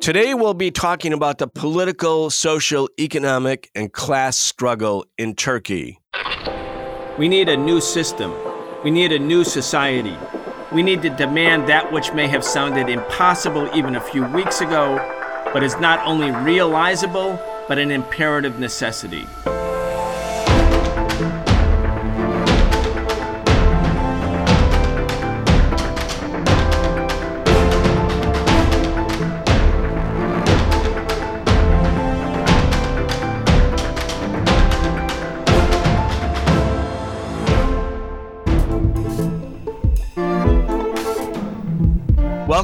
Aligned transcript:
Today, 0.00 0.34
we'll 0.34 0.54
be 0.54 0.70
talking 0.70 1.12
about 1.12 1.38
the 1.38 1.46
political, 1.46 2.30
social, 2.30 2.88
economic, 2.98 3.70
and 3.74 3.92
class 3.92 4.36
struggle 4.36 5.04
in 5.18 5.34
Turkey. 5.34 6.00
We 7.18 7.28
need 7.28 7.48
a 7.48 7.56
new 7.56 7.80
system. 7.80 8.34
We 8.82 8.90
need 8.90 9.12
a 9.12 9.18
new 9.18 9.44
society. 9.44 10.16
We 10.72 10.82
need 10.82 11.02
to 11.02 11.10
demand 11.10 11.68
that 11.68 11.92
which 11.92 12.12
may 12.12 12.28
have 12.28 12.42
sounded 12.42 12.88
impossible 12.88 13.68
even 13.74 13.96
a 13.96 14.00
few 14.00 14.24
weeks 14.24 14.60
ago, 14.60 14.96
but 15.52 15.62
is 15.62 15.76
not 15.78 16.04
only 16.06 16.30
realizable, 16.30 17.38
but 17.68 17.78
an 17.78 17.90
imperative 17.90 18.58
necessity. 18.58 19.26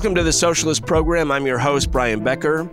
Welcome 0.07 0.15
to 0.19 0.23
the 0.23 0.33
Socialist 0.33 0.87
Program. 0.87 1.33
I'm 1.33 1.47
your 1.47 1.59
host, 1.59 1.91
Brian 1.91 2.23
Becker. 2.23 2.71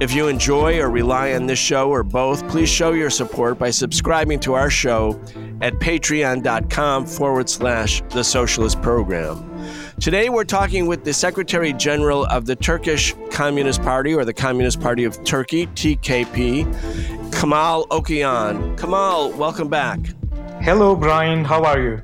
If 0.00 0.12
you 0.12 0.28
enjoy 0.28 0.78
or 0.80 0.90
rely 0.90 1.32
on 1.32 1.46
this 1.46 1.58
show 1.58 1.88
or 1.88 2.02
both, 2.02 2.46
please 2.46 2.68
show 2.68 2.92
your 2.92 3.08
support 3.08 3.58
by 3.58 3.70
subscribing 3.70 4.38
to 4.40 4.52
our 4.52 4.68
show 4.68 5.18
at 5.62 5.72
patreon.com 5.76 7.06
forward 7.06 7.48
slash 7.48 8.02
the 8.10 8.22
Socialist 8.22 8.82
Program. 8.82 9.50
Today, 9.98 10.28
we're 10.28 10.44
talking 10.44 10.86
with 10.86 11.04
the 11.04 11.14
Secretary 11.14 11.72
General 11.72 12.26
of 12.26 12.44
the 12.44 12.54
Turkish 12.54 13.14
Communist 13.30 13.80
Party, 13.80 14.12
or 14.12 14.26
the 14.26 14.34
Communist 14.34 14.78
Party 14.78 15.04
of 15.04 15.24
Turkey, 15.24 15.68
TKP, 15.68 16.64
Kemal 17.32 17.86
Okuyan. 17.86 18.78
Kemal, 18.78 19.30
welcome 19.38 19.68
back. 19.68 20.00
Hello, 20.60 20.94
Brian. 20.94 21.46
How 21.46 21.64
are 21.64 21.80
you? 21.80 22.02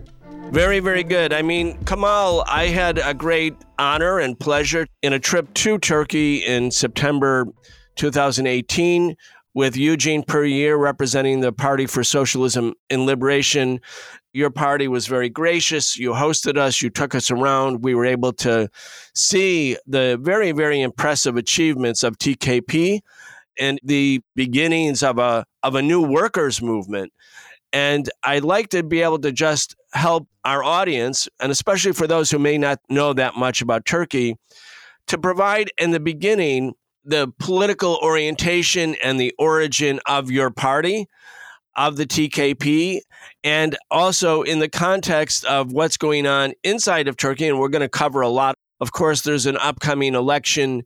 Very, 0.50 0.80
very 0.80 1.04
good. 1.04 1.32
I 1.32 1.42
mean, 1.42 1.78
Kamal, 1.84 2.42
I 2.48 2.66
had 2.66 2.98
a 2.98 3.14
great 3.14 3.54
honor 3.78 4.18
and 4.18 4.38
pleasure 4.38 4.84
in 5.00 5.12
a 5.12 5.18
trip 5.20 5.54
to 5.54 5.78
Turkey 5.78 6.38
in 6.38 6.72
September 6.72 7.46
2018 7.94 9.14
with 9.54 9.76
Eugene 9.76 10.24
Puryear 10.24 10.76
representing 10.76 11.38
the 11.38 11.52
Party 11.52 11.86
for 11.86 12.02
Socialism 12.02 12.74
and 12.90 13.06
Liberation. 13.06 13.80
Your 14.32 14.50
party 14.50 14.88
was 14.88 15.06
very 15.06 15.28
gracious. 15.28 15.96
You 15.96 16.10
hosted 16.10 16.58
us, 16.58 16.82
you 16.82 16.90
took 16.90 17.14
us 17.14 17.30
around. 17.30 17.84
We 17.84 17.94
were 17.94 18.06
able 18.06 18.32
to 18.34 18.68
see 19.14 19.76
the 19.86 20.18
very, 20.20 20.50
very 20.50 20.80
impressive 20.80 21.36
achievements 21.36 22.02
of 22.02 22.18
TKP 22.18 23.02
and 23.56 23.78
the 23.84 24.20
beginnings 24.34 25.04
of 25.04 25.18
a 25.18 25.44
of 25.62 25.76
a 25.76 25.82
new 25.82 26.02
workers 26.02 26.60
movement. 26.60 27.12
And 27.72 28.10
I'd 28.24 28.42
like 28.42 28.70
to 28.70 28.82
be 28.82 29.02
able 29.02 29.20
to 29.20 29.30
just 29.30 29.76
help 29.92 30.28
our 30.44 30.62
audience, 30.62 31.28
and 31.40 31.50
especially 31.50 31.92
for 31.92 32.06
those 32.06 32.30
who 32.30 32.38
may 32.38 32.58
not 32.58 32.80
know 32.88 33.12
that 33.12 33.36
much 33.36 33.62
about 33.62 33.84
Turkey, 33.84 34.36
to 35.06 35.18
provide 35.18 35.70
in 35.78 35.90
the 35.90 36.00
beginning 36.00 36.74
the 37.04 37.32
political 37.38 37.98
orientation 38.02 38.94
and 39.02 39.18
the 39.18 39.34
origin 39.38 40.00
of 40.06 40.30
your 40.30 40.50
party, 40.50 41.06
of 41.76 41.96
the 41.96 42.06
TKP, 42.06 43.00
and 43.42 43.76
also 43.90 44.42
in 44.42 44.58
the 44.58 44.68
context 44.68 45.44
of 45.44 45.72
what's 45.72 45.96
going 45.96 46.26
on 46.26 46.52
inside 46.62 47.08
of 47.08 47.16
Turkey. 47.16 47.48
And 47.48 47.58
we're 47.58 47.68
going 47.68 47.80
to 47.80 47.88
cover 47.88 48.20
a 48.20 48.28
lot. 48.28 48.56
Of 48.80 48.92
course, 48.92 49.22
there's 49.22 49.46
an 49.46 49.56
upcoming 49.56 50.14
election 50.14 50.82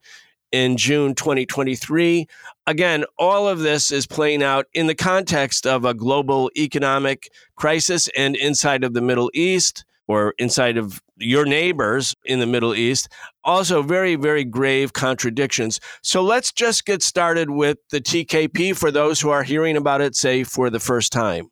in 0.54 0.76
June 0.76 1.16
2023. 1.16 2.28
Again, 2.68 3.04
all 3.18 3.48
of 3.48 3.58
this 3.58 3.90
is 3.90 4.06
playing 4.06 4.40
out 4.40 4.66
in 4.72 4.86
the 4.86 4.94
context 4.94 5.66
of 5.66 5.84
a 5.84 5.92
global 5.92 6.48
economic 6.56 7.28
crisis 7.56 8.08
and 8.16 8.36
inside 8.36 8.84
of 8.84 8.94
the 8.94 9.00
Middle 9.00 9.32
East 9.34 9.84
or 10.06 10.32
inside 10.38 10.76
of 10.76 11.02
your 11.16 11.44
neighbors 11.44 12.14
in 12.24 12.38
the 12.38 12.46
Middle 12.46 12.72
East. 12.72 13.08
Also, 13.42 13.82
very, 13.82 14.14
very 14.14 14.44
grave 14.44 14.92
contradictions. 14.92 15.80
So 16.02 16.22
let's 16.22 16.52
just 16.52 16.86
get 16.86 17.02
started 17.02 17.50
with 17.50 17.78
the 17.90 18.00
TKP 18.00 18.76
for 18.76 18.92
those 18.92 19.20
who 19.20 19.30
are 19.30 19.42
hearing 19.42 19.76
about 19.76 20.02
it, 20.02 20.14
say, 20.14 20.44
for 20.44 20.70
the 20.70 20.78
first 20.78 21.10
time. 21.10 21.48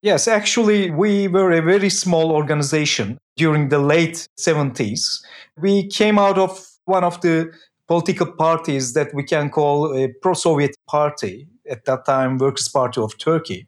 Yes, 0.00 0.26
actually, 0.26 0.90
we 0.90 1.28
were 1.28 1.52
a 1.52 1.60
very 1.60 1.90
small 1.90 2.32
organization 2.32 3.18
during 3.36 3.68
the 3.68 3.78
late 3.78 4.26
70s. 4.40 5.22
We 5.60 5.88
came 5.88 6.18
out 6.18 6.38
of 6.38 6.66
one 6.86 7.04
of 7.04 7.20
the 7.20 7.52
political 7.92 8.32
parties 8.32 8.94
that 8.94 9.12
we 9.12 9.22
can 9.22 9.50
call 9.50 9.94
a 9.94 10.08
pro-Soviet 10.22 10.74
party 10.88 11.46
at 11.68 11.84
that 11.84 12.06
time, 12.06 12.38
Workers' 12.38 12.68
Party 12.68 12.98
of 13.02 13.18
Turkey. 13.18 13.66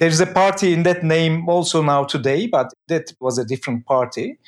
There 0.00 0.08
is 0.08 0.20
a 0.20 0.26
party 0.26 0.72
in 0.72 0.82
that 0.82 1.04
name 1.04 1.48
also 1.48 1.80
now 1.80 2.02
today, 2.02 2.48
but 2.48 2.72
that 2.88 3.12
was 3.20 3.38
a 3.38 3.44
different 3.44 3.86
party. 3.86 4.38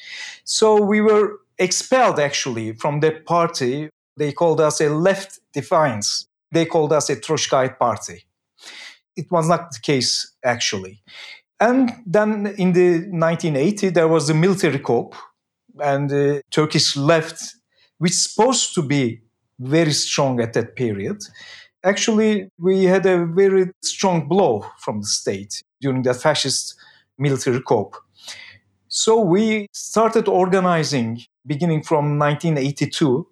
So 0.42 0.82
we 0.82 1.00
were 1.00 1.38
expelled 1.56 2.18
actually 2.18 2.72
from 2.72 2.98
that 3.00 3.26
party. 3.26 3.90
They 4.16 4.32
called 4.32 4.60
us 4.60 4.80
a 4.80 4.88
left 4.88 5.38
defiance. 5.52 6.26
They 6.50 6.66
called 6.66 6.92
us 6.92 7.08
a 7.10 7.14
Trotskyite 7.14 7.78
party. 7.78 8.24
It 9.14 9.30
was 9.30 9.48
not 9.48 9.70
the 9.70 9.78
case 9.80 10.34
actually. 10.44 11.00
And 11.60 11.92
then 12.04 12.54
in 12.58 12.72
the 12.72 13.06
1980, 13.10 13.90
there 13.90 14.08
was 14.08 14.28
a 14.30 14.34
military 14.34 14.80
coup, 14.80 15.10
and 15.78 16.10
the 16.10 16.42
Turkish 16.50 16.96
left 16.96 17.54
which 18.00 18.14
supposed 18.14 18.74
to 18.74 18.82
be 18.82 19.20
very 19.58 19.92
strong 19.92 20.40
at 20.40 20.54
that 20.54 20.74
period, 20.74 21.18
actually 21.84 22.48
we 22.58 22.84
had 22.84 23.04
a 23.04 23.26
very 23.26 23.70
strong 23.82 24.26
blow 24.26 24.64
from 24.78 25.00
the 25.02 25.06
state 25.06 25.62
during 25.82 26.02
the 26.02 26.14
fascist 26.14 26.74
military 27.18 27.60
coup. 27.60 27.90
So 28.88 29.20
we 29.20 29.68
started 29.72 30.28
organizing 30.28 31.20
beginning 31.46 31.82
from 31.82 32.18
1982 32.18 33.26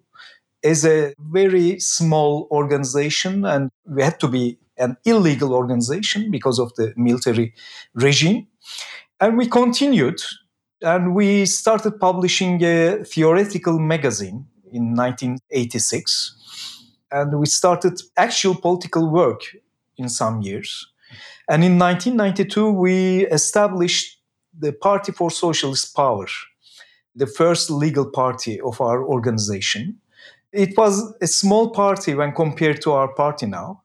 as 0.63 0.85
a 0.85 1.13
very 1.19 1.79
small 1.79 2.47
organization 2.51 3.45
and 3.45 3.71
we 3.85 4.03
had 4.03 4.19
to 4.19 4.27
be 4.27 4.59
an 4.77 4.97
illegal 5.03 5.53
organization 5.53 6.29
because 6.29 6.59
of 6.59 6.73
the 6.75 6.93
military 6.95 7.53
regime. 7.95 8.47
And 9.19 9.35
we 9.35 9.47
continued 9.47 10.19
and 10.81 11.13
we 11.13 11.45
started 11.45 11.99
publishing 11.99 12.63
a 12.63 13.03
theoretical 13.03 13.79
magazine 13.79 14.45
in 14.71 14.95
1986. 14.95 16.35
And 17.11 17.39
we 17.39 17.45
started 17.47 17.99
actual 18.17 18.55
political 18.55 19.09
work 19.09 19.41
in 19.97 20.09
some 20.09 20.41
years. 20.41 20.87
And 21.49 21.63
in 21.63 21.79
1992, 21.79 22.71
we 22.71 23.25
established 23.27 24.19
the 24.57 24.71
Party 24.71 25.11
for 25.11 25.31
Socialist 25.31 25.95
Power, 25.95 26.27
the 27.15 27.25
first 27.25 27.71
legal 27.71 28.09
party 28.09 28.59
of 28.61 28.79
our 28.81 29.03
organization. 29.03 29.97
It 30.51 30.77
was 30.77 31.13
a 31.21 31.27
small 31.27 31.71
party 31.71 32.13
when 32.13 32.33
compared 32.33 32.81
to 32.81 32.91
our 32.91 33.13
party 33.13 33.45
now. 33.45 33.83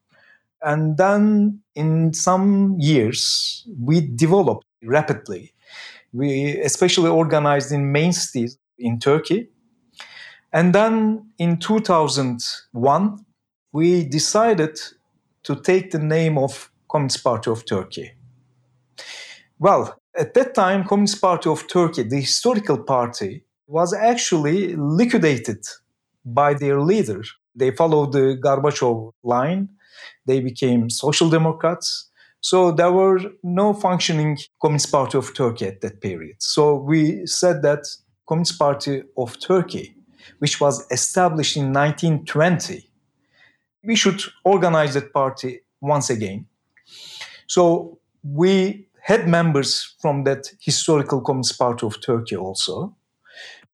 And 0.63 0.97
then 0.97 1.61
in 1.75 2.13
some 2.15 2.77
years, 2.79 3.67
we 3.81 4.01
developed 4.01 4.67
rapidly. 4.83 5.53
We 6.13 6.59
especially 6.61 7.11
organized 7.11 7.73
in 7.73 7.93
main 7.93 8.13
cities 8.13 8.59
in 8.79 8.99
Turkey 8.99 9.49
and 10.55 10.73
then 10.73 11.27
in 11.37 11.59
2001, 11.59 13.27
we 13.73 14.05
decided 14.05 14.79
to 15.43 15.57
take 15.57 15.91
the 15.91 15.99
name 15.99 16.39
of 16.39 16.71
Communist 16.89 17.25
Party 17.25 17.51
of 17.51 17.67
Turkey. 17.67 18.13
Well, 19.59 19.99
at 20.17 20.35
that 20.35 20.55
time, 20.55 20.85
Communist 20.85 21.21
Party 21.21 21.51
of 21.51 21.67
Turkey, 21.67 22.05
the 22.05 22.21
historical 22.21 22.79
party, 22.79 23.45
was 23.67 23.93
actually 23.93 24.77
liquidated 24.77 25.59
by 26.25 26.55
their 26.55 26.81
leader. 26.81 27.23
They 27.57 27.73
followed 27.73 28.13
the 28.13 28.39
Gorbachev 28.41 29.11
line. 29.25 29.71
They 30.25 30.41
became 30.41 30.89
social 30.89 31.29
democrats. 31.31 32.11
So 32.41 32.71
there 32.71 32.93
were 32.93 33.19
no 33.43 33.75
functioning 33.75 34.39
Communist 34.63 34.93
Party 34.93 35.19
of 35.19 35.35
Turkey 35.35 35.67
at 35.67 35.81
that 35.81 36.01
period. 36.01 36.37
So 36.39 36.77
we 36.77 37.27
said 37.27 37.63
that 37.63 37.89
Communist 38.29 38.57
Party 38.57 39.03
of 39.17 39.41
Turkey 39.41 39.97
which 40.39 40.61
was 40.61 40.87
established 40.91 41.57
in 41.57 41.73
1920, 41.73 42.89
we 43.85 43.97
should 43.97 44.23
organize 44.45 44.95
that 44.95 45.13
party 45.13 45.61
once 45.81 46.11
again. 46.11 46.47
So 47.47 47.99
we 48.23 48.89
had 49.03 49.29
members 49.29 49.95
from 50.01 50.25
that 50.25 50.51
historical 50.61 51.21
Communist 51.21 51.59
Party 51.59 51.87
of 51.87 52.01
Turkey 52.01 52.37
also. 52.37 52.97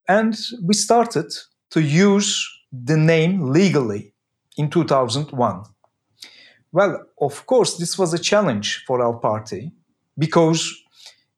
And 0.09 0.37
we 0.63 0.75
started 0.75 1.33
to 1.71 1.81
use 1.81 2.49
the 2.73 2.97
name 2.97 3.53
legally 3.53 4.13
in 4.57 4.69
2001. 4.71 5.63
Well, 6.73 7.07
of 7.21 7.47
course, 7.47 7.77
this 7.79 7.99
was 7.99 8.13
a 8.13 8.19
challenge 8.19 8.85
for 8.87 9.03
our 9.03 9.15
party 9.15 9.73
because, 10.19 10.73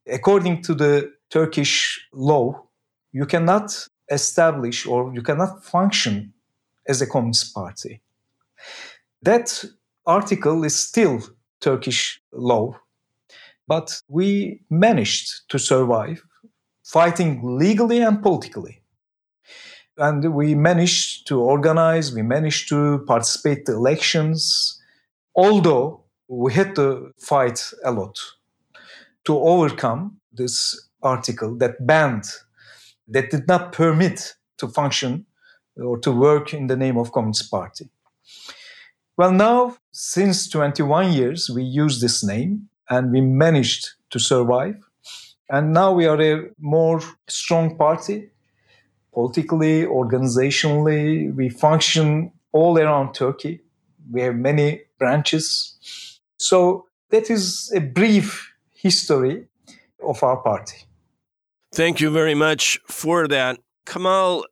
according 0.06 0.62
to 0.62 0.74
the 0.74 1.12
Turkish 1.30 2.06
law, 2.12 2.66
you 3.12 3.26
cannot 3.26 3.88
establish 4.12 4.86
or 4.86 5.12
you 5.14 5.22
cannot 5.22 5.64
function 5.64 6.32
as 6.86 7.00
a 7.00 7.06
communist 7.06 7.54
party. 7.54 8.00
That 9.22 9.64
article 10.06 10.64
is 10.64 10.78
still 10.78 11.20
Turkish 11.60 12.20
law, 12.32 12.76
but 13.68 14.00
we 14.08 14.60
managed 14.68 15.48
to 15.48 15.58
survive 15.58 16.22
fighting 16.84 17.40
legally 17.58 18.02
and 18.02 18.22
politically. 18.22 18.82
And 19.96 20.34
we 20.34 20.54
managed 20.54 21.26
to 21.28 21.40
organize, 21.40 22.12
we 22.12 22.22
managed 22.22 22.68
to 22.70 23.04
participate 23.06 23.68
in 23.68 23.74
elections, 23.74 24.80
although 25.34 26.04
we 26.28 26.52
had 26.52 26.74
to 26.76 27.12
fight 27.18 27.72
a 27.84 27.92
lot 27.92 28.18
to 29.24 29.38
overcome 29.38 30.18
this 30.32 30.88
article 31.02 31.56
that 31.58 31.86
banned, 31.86 32.24
that 33.08 33.30
did 33.30 33.46
not 33.48 33.72
permit 33.72 34.34
to 34.58 34.68
function 34.68 35.26
or 35.76 35.98
to 35.98 36.12
work 36.12 36.52
in 36.52 36.66
the 36.66 36.76
name 36.76 36.96
of 36.96 37.12
Communist 37.12 37.50
Party. 37.50 37.88
Well, 39.16 39.32
now, 39.32 39.76
since 39.90 40.48
21 40.48 41.12
years, 41.12 41.50
we 41.50 41.62
use 41.62 42.00
this 42.00 42.24
name 42.24 42.68
and 42.88 43.12
we 43.12 43.20
managed 43.20 43.90
to 44.10 44.18
survive. 44.18 44.76
And 45.48 45.72
now 45.72 45.92
we 45.92 46.06
are 46.06 46.20
a 46.20 46.48
more 46.58 47.00
strong 47.28 47.76
party, 47.76 48.30
politically, 49.12 49.84
organizationally. 49.84 51.34
We 51.34 51.50
function 51.50 52.32
all 52.52 52.78
around 52.78 53.12
Turkey. 53.14 53.60
We 54.10 54.22
have 54.22 54.36
many 54.36 54.82
branches. 54.98 56.18
So 56.38 56.86
that 57.10 57.30
is 57.30 57.70
a 57.74 57.80
brief 57.80 58.52
history 58.70 59.46
of 60.02 60.22
our 60.22 60.38
party. 60.38 60.86
Thank 61.74 62.02
you 62.02 62.10
very 62.10 62.34
much 62.34 62.78
for 62.86 63.26
that. 63.28 63.58
Kamal, 63.86 64.44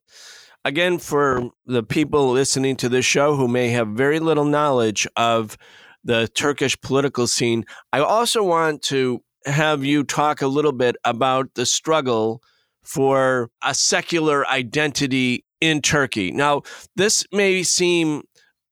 again, 0.65 0.99
for 0.99 1.51
the 1.67 1.83
people 1.83 2.31
listening 2.31 2.77
to 2.77 2.89
this 2.89 3.05
show 3.05 3.37
who 3.37 3.47
may 3.47 3.69
have 3.69 3.89
very 3.89 4.19
little 4.19 4.47
knowledge 4.47 5.07
of 5.17 5.59
the 6.03 6.29
Turkish 6.29 6.81
political 6.81 7.27
scene, 7.27 7.67
I 7.93 8.01
also 8.01 8.43
want 8.43 8.81
to 8.85 9.23
have 9.45 9.85
you 9.85 10.03
talk 10.03 10.41
a 10.41 10.47
little 10.47 10.73
bit 10.73 10.97
about 11.05 11.53
the 11.57 11.67
struggle 11.67 12.43
for 12.83 13.51
a 13.63 13.75
secular 13.75 14.47
identity 14.49 15.45
in 15.61 15.83
Turkey. 15.83 16.33
Now, 16.33 16.63
this 16.97 17.27
may 17.33 17.63
seem 17.63 18.23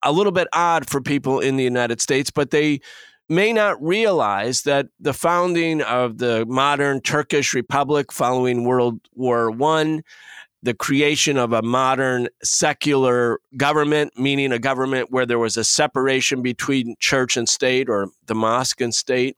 a 0.02 0.10
little 0.10 0.32
bit 0.32 0.48
odd 0.54 0.88
for 0.88 1.02
people 1.02 1.40
in 1.40 1.56
the 1.56 1.64
United 1.64 2.00
States, 2.00 2.30
but 2.30 2.50
they 2.50 2.80
may 3.28 3.52
not 3.52 3.82
realize 3.82 4.62
that 4.62 4.86
the 4.98 5.12
founding 5.12 5.82
of 5.82 6.18
the 6.18 6.46
modern 6.46 7.00
Turkish 7.00 7.54
Republic 7.54 8.10
following 8.10 8.64
World 8.64 9.00
War 9.14 9.50
I, 9.62 10.02
the 10.62 10.74
creation 10.74 11.36
of 11.36 11.52
a 11.52 11.62
modern 11.62 12.28
secular 12.42 13.38
government, 13.56 14.18
meaning 14.18 14.50
a 14.50 14.58
government 14.58 15.10
where 15.10 15.26
there 15.26 15.38
was 15.38 15.56
a 15.56 15.64
separation 15.64 16.42
between 16.42 16.96
church 16.98 17.36
and 17.36 17.48
state 17.48 17.88
or 17.88 18.08
the 18.26 18.34
mosque 18.34 18.80
and 18.80 18.94
state, 18.94 19.36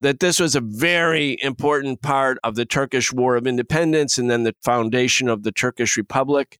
that 0.00 0.20
this 0.20 0.40
was 0.40 0.54
a 0.54 0.60
very 0.60 1.36
important 1.42 2.00
part 2.00 2.38
of 2.42 2.54
the 2.54 2.64
Turkish 2.64 3.12
War 3.12 3.36
of 3.36 3.46
Independence 3.46 4.16
and 4.16 4.30
then 4.30 4.44
the 4.44 4.54
foundation 4.62 5.28
of 5.28 5.42
the 5.42 5.52
Turkish 5.52 5.96
Republic 5.96 6.58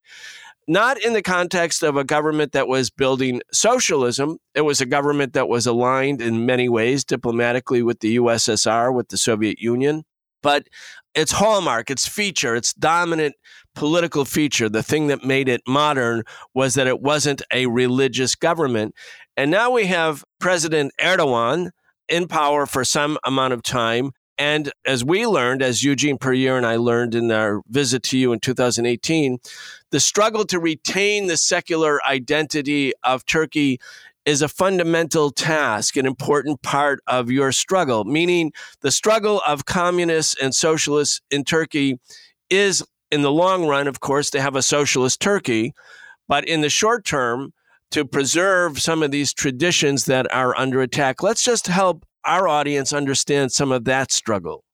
not 0.69 1.03
in 1.03 1.13
the 1.13 1.23
context 1.23 1.83
of 1.83 1.97
a 1.97 2.05
government 2.05 2.53
that 2.53 2.69
was 2.69 2.91
building 2.91 3.41
socialism. 3.53 4.39
It 4.55 4.63
was 4.63 4.81
a 4.81 4.87
government 4.87 5.33
that 5.33 5.49
was 5.49 5.67
aligned 5.67 6.21
in 6.21 6.47
many 6.47 6.69
ways 6.69 7.05
diplomatically 7.05 7.83
with 7.83 8.01
the 8.01 8.17
USSR, 8.17 8.95
with 8.95 9.09
the 9.09 9.19
Soviet 9.19 9.59
Union. 9.59 10.05
But 10.43 10.69
its 11.15 11.33
hallmark, 11.33 11.91
its 11.91 12.07
feature, 12.07 12.55
its 12.55 12.73
dominant 12.73 13.35
political 13.75 14.25
feature, 14.25 14.69
the 14.69 14.83
thing 14.83 15.09
that 15.09 15.25
made 15.25 15.49
it 15.49 15.61
modern 15.67 16.23
was 16.55 16.75
that 16.75 16.87
it 16.87 17.01
wasn't 17.01 17.43
a 17.53 17.67
religious 17.67 18.35
government. 18.35 18.95
And 19.37 19.51
now 19.51 19.71
we 19.71 19.87
have 19.87 20.25
President 20.39 20.93
Erdogan 21.01 21.71
in 22.09 22.27
power 22.27 22.67
for 22.67 22.85
some 22.85 23.19
amount 23.25 23.53
of 23.53 23.63
time 23.63 24.13
and 24.41 24.73
as 24.87 25.05
we 25.05 25.27
learned, 25.27 25.61
as 25.61 25.85
Eugene 25.85 26.17
Puryear 26.17 26.57
and 26.57 26.65
I 26.65 26.77
learned 26.77 27.15
in 27.15 27.31
our 27.31 27.61
visit 27.69 28.03
to 28.05 28.17
you 28.17 28.33
in 28.33 28.41
2018, 28.41 29.39
the 29.91 30.01
struggle 30.01 30.47
to 30.47 30.59
retain 30.59 31.27
the 31.27 31.37
secular 31.37 32.01
identity 32.07 32.95
of 33.05 33.27
Turkey 33.27 33.79
is 34.25 34.41
a 34.41 34.49
fundamental 34.49 35.31
task, 35.31 35.95
an 35.99 36.07
important 36.07 36.63
part 36.63 37.03
of 37.07 37.31
your 37.31 37.53
struggle, 37.53 38.05
meaning 38.05 38.51
the 38.81 38.91
struggle 38.91 39.43
of 39.47 39.67
communists 39.67 40.35
and 40.41 40.55
socialists 40.55 41.21
in 41.31 41.45
Turkey 41.45 42.01
is, 42.49 42.83
in 43.11 43.21
the 43.21 43.31
long 43.31 43.67
run, 43.67 43.87
of 43.87 44.01
course, 44.01 44.31
to 44.31 44.41
have 44.41 44.57
a 44.57 44.63
socialist 44.63 45.21
Turkey. 45.21 45.75
But 46.29 46.49
in 46.49 46.63
the 46.63 46.71
short 46.71 47.05
term, 47.05 47.53
to 47.91 48.07
preserve 48.07 48.81
some 48.81 49.03
of 49.03 49.11
these 49.11 49.35
traditions 49.35 50.07
that 50.07 50.33
are 50.33 50.57
under 50.57 50.81
attack. 50.81 51.23
Let's 51.23 51.43
just 51.43 51.67
help 51.67 52.07
our 52.25 52.49
audience 52.49 52.93
understand 52.93 53.53
some 53.53 53.73
of 53.73 53.85
that 53.85 54.13
struggle? 54.13 54.65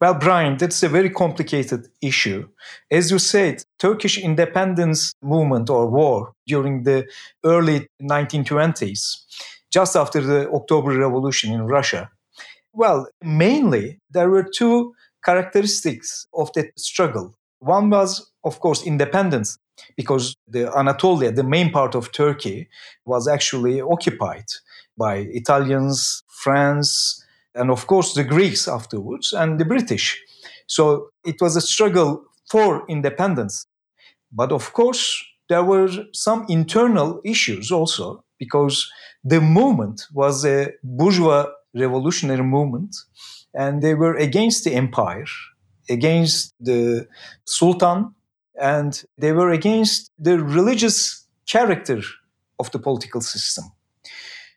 Well, 0.00 0.14
Brian, 0.14 0.56
that's 0.56 0.82
a 0.82 0.88
very 0.88 1.10
complicated 1.10 1.86
issue. 2.00 2.48
As 2.90 3.12
you 3.12 3.20
said, 3.20 3.62
Turkish 3.78 4.18
independence 4.18 5.14
movement 5.22 5.70
or 5.70 5.86
war 5.86 6.32
during 6.44 6.82
the 6.82 7.06
early 7.44 7.86
1920s, 8.02 9.22
just 9.70 9.94
after 9.94 10.20
the 10.20 10.50
October 10.50 10.98
Revolution 10.98 11.52
in 11.52 11.66
Russia. 11.66 12.10
Well, 12.72 13.06
mainly 13.22 14.00
there 14.10 14.28
were 14.28 14.42
two 14.42 14.92
characteristics 15.24 16.26
of 16.34 16.52
that 16.54 16.76
struggle. 16.76 17.36
One 17.60 17.88
was, 17.88 18.28
of 18.42 18.58
course, 18.58 18.82
independence, 18.84 19.56
because 19.96 20.34
the 20.48 20.76
Anatolia, 20.76 21.30
the 21.30 21.44
main 21.44 21.70
part 21.70 21.94
of 21.94 22.10
Turkey, 22.10 22.68
was 23.04 23.28
actually 23.28 23.80
occupied 23.80 24.46
by 25.06 25.14
Italians, 25.40 25.98
France, 26.44 26.90
and 27.58 27.70
of 27.76 27.80
course 27.86 28.08
the 28.14 28.28
Greeks 28.34 28.64
afterwards, 28.78 29.26
and 29.40 29.50
the 29.60 29.68
British. 29.74 30.06
So 30.76 30.84
it 31.30 31.36
was 31.44 31.56
a 31.56 31.66
struggle 31.74 32.10
for 32.52 32.68
independence. 32.88 33.56
But 34.40 34.50
of 34.58 34.64
course, 34.72 35.04
there 35.48 35.64
were 35.72 35.90
some 36.26 36.40
internal 36.48 37.20
issues 37.24 37.70
also, 37.78 38.06
because 38.38 38.76
the 39.32 39.40
movement 39.40 39.98
was 40.22 40.44
a 40.44 40.58
bourgeois 40.82 41.46
revolutionary 41.84 42.46
movement, 42.56 42.92
and 43.62 43.82
they 43.82 43.94
were 44.02 44.16
against 44.28 44.64
the 44.64 44.74
empire, 44.84 45.30
against 45.96 46.54
the 46.68 47.06
sultan, 47.44 48.14
and 48.60 49.04
they 49.22 49.32
were 49.32 49.52
against 49.52 50.10
the 50.26 50.36
religious 50.58 51.26
character 51.54 52.00
of 52.58 52.70
the 52.70 52.78
political 52.78 53.20
system. 53.20 53.64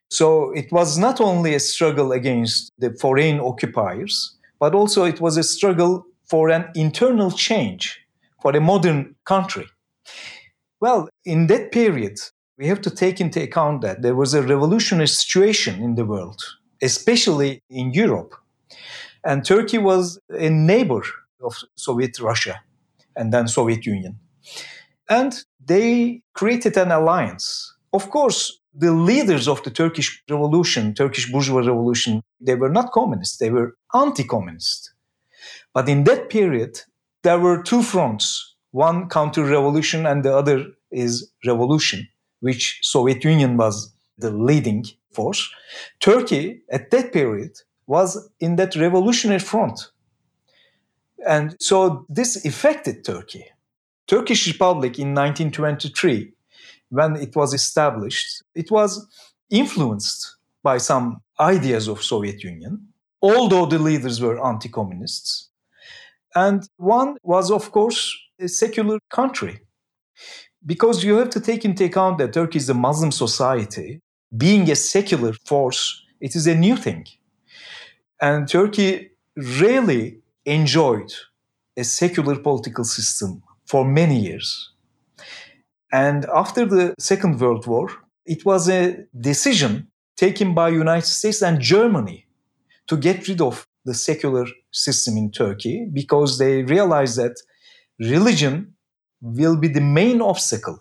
So 0.10 0.52
it 0.52 0.72
was 0.72 0.98
not 0.98 1.20
only 1.20 1.56
a 1.56 1.60
struggle 1.60 2.12
against 2.12 2.72
the 2.78 2.94
foreign 3.02 3.40
occupiers, 3.40 4.38
but 4.60 4.76
also 4.76 5.04
it 5.04 5.20
was 5.20 5.38
a 5.38 5.44
struggle 5.44 6.06
for 6.24 6.50
an 6.50 6.66
internal 6.76 7.32
change 7.32 8.00
for 8.42 8.56
a 8.56 8.62
modern 8.62 9.16
country. 9.26 9.68
Well, 10.80 11.10
in 11.26 11.48
that 11.48 11.72
period, 11.72 12.20
we 12.58 12.68
have 12.68 12.82
to 12.82 12.90
take 12.90 13.20
into 13.20 13.42
account 13.42 13.82
that 13.82 14.02
there 14.02 14.16
was 14.16 14.34
a 14.34 14.42
revolutionary 14.42 15.08
situation 15.08 15.82
in 15.82 15.96
the 15.96 16.06
world, 16.06 16.42
especially 16.82 17.62
in 17.70 17.92
Europe. 17.92 18.36
And 19.24 19.44
Turkey 19.44 19.80
was 19.80 20.20
a 20.30 20.50
neighbor 20.50 21.02
of 21.44 21.56
Soviet 21.76 22.20
Russia 22.20 22.62
and 23.16 23.34
then 23.34 23.48
Soviet 23.48 23.86
Union. 23.86 24.20
And 25.10 25.34
they 25.64 26.22
created 26.34 26.78
an 26.78 26.92
alliance. 26.92 27.74
Of 27.94 28.10
course, 28.10 28.60
the 28.78 28.92
leaders 28.92 29.48
of 29.48 29.64
the 29.64 29.72
Turkish 29.72 30.22
revolution, 30.30 30.94
Turkish 30.94 31.32
bourgeois 31.32 31.62
revolution, 31.62 32.22
they 32.42 32.56
were 32.56 32.70
not 32.70 32.92
communists, 32.92 33.38
they 33.38 33.50
were 33.50 33.76
anti-communist. 33.94 34.94
But 35.74 35.88
in 35.88 36.04
that 36.04 36.30
period, 36.30 36.82
there 37.24 37.40
were 37.40 37.64
two 37.64 37.82
fronts, 37.82 38.56
one 38.72 39.08
counter-revolution 39.08 40.06
and 40.06 40.24
the 40.24 40.36
other 40.36 40.66
is 40.92 41.32
revolution, 41.46 42.08
which 42.42 42.80
Soviet 42.82 43.24
Union 43.24 43.58
was 43.58 43.94
the 44.18 44.32
leading 44.32 44.86
force. 45.12 45.50
Turkey 46.00 46.62
at 46.70 46.92
that 46.92 47.14
period 47.14 47.52
was 47.88 48.30
in 48.40 48.58
that 48.58 48.76
revolutionary 48.76 49.40
front. 49.40 49.92
And 51.28 51.56
so 51.60 52.06
this 52.10 52.46
affected 52.46 53.04
Turkey. 53.04 53.46
Turkish 54.08 54.48
Republic 54.48 55.00
in 55.00 55.16
1923 55.16 56.32
when 56.96 57.16
it 57.16 57.36
was 57.36 57.54
established, 57.54 58.44
it 58.56 58.72
was 58.72 59.08
influenced 59.50 60.38
by 60.64 60.78
some 60.78 61.22
ideas 61.40 61.88
of 61.88 62.04
Soviet 62.04 62.44
Union, 62.44 62.74
although 63.22 63.66
the 63.66 63.80
leaders 63.80 64.20
were 64.22 64.44
anti-communists. 64.52 65.50
And 66.34 66.68
one 66.78 67.18
was, 67.24 67.52
of 67.52 67.72
course, 67.72 68.00
a 68.40 68.48
secular 68.48 69.00
country. 69.10 69.60
Because 70.66 71.04
you 71.04 71.16
have 71.18 71.30
to 71.32 71.40
take 71.40 71.64
into 71.64 71.86
account 71.86 72.18
that 72.18 72.34
Turkey 72.34 72.58
is 72.58 72.70
a 72.70 72.74
Muslim 72.74 73.12
society, 73.12 74.02
being 74.36 74.70
a 74.72 74.76
secular 74.76 75.34
force, 75.46 76.02
it 76.20 76.36
is 76.36 76.48
a 76.48 76.56
new 76.56 76.76
thing. 76.76 77.06
And 78.20 78.48
Turkey 78.48 79.12
really 79.36 80.20
enjoyed 80.46 81.14
a 81.78 81.84
secular 81.84 82.38
political 82.40 82.84
system 82.84 83.44
for 83.66 83.86
many 83.86 84.20
years. 84.20 84.72
And 85.92 86.26
after 86.34 86.66
the 86.66 86.94
Second 87.00 87.40
World 87.40 87.68
War, 87.68 87.90
it 88.26 88.46
was 88.46 88.70
a 88.70 89.06
decision 89.20 89.88
taken 90.16 90.54
by 90.54 90.70
United 90.70 91.08
States 91.08 91.42
and 91.42 91.60
Germany 91.60 92.26
to 92.88 92.98
get 92.98 93.28
rid 93.28 93.42
of 93.42 93.68
the 93.86 93.94
secular 93.94 94.46
system 94.72 95.18
in 95.18 95.32
Turkey 95.32 95.88
because 95.92 96.38
they 96.38 96.64
realized 96.64 97.18
that 97.18 97.36
religion 98.00 98.74
will 99.22 99.58
be 99.58 99.68
the 99.68 99.82
main 99.82 100.22
obstacle 100.22 100.80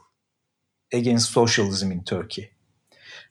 against 0.92 1.32
socialism 1.32 1.92
in 1.92 2.02
Turkey. 2.04 2.50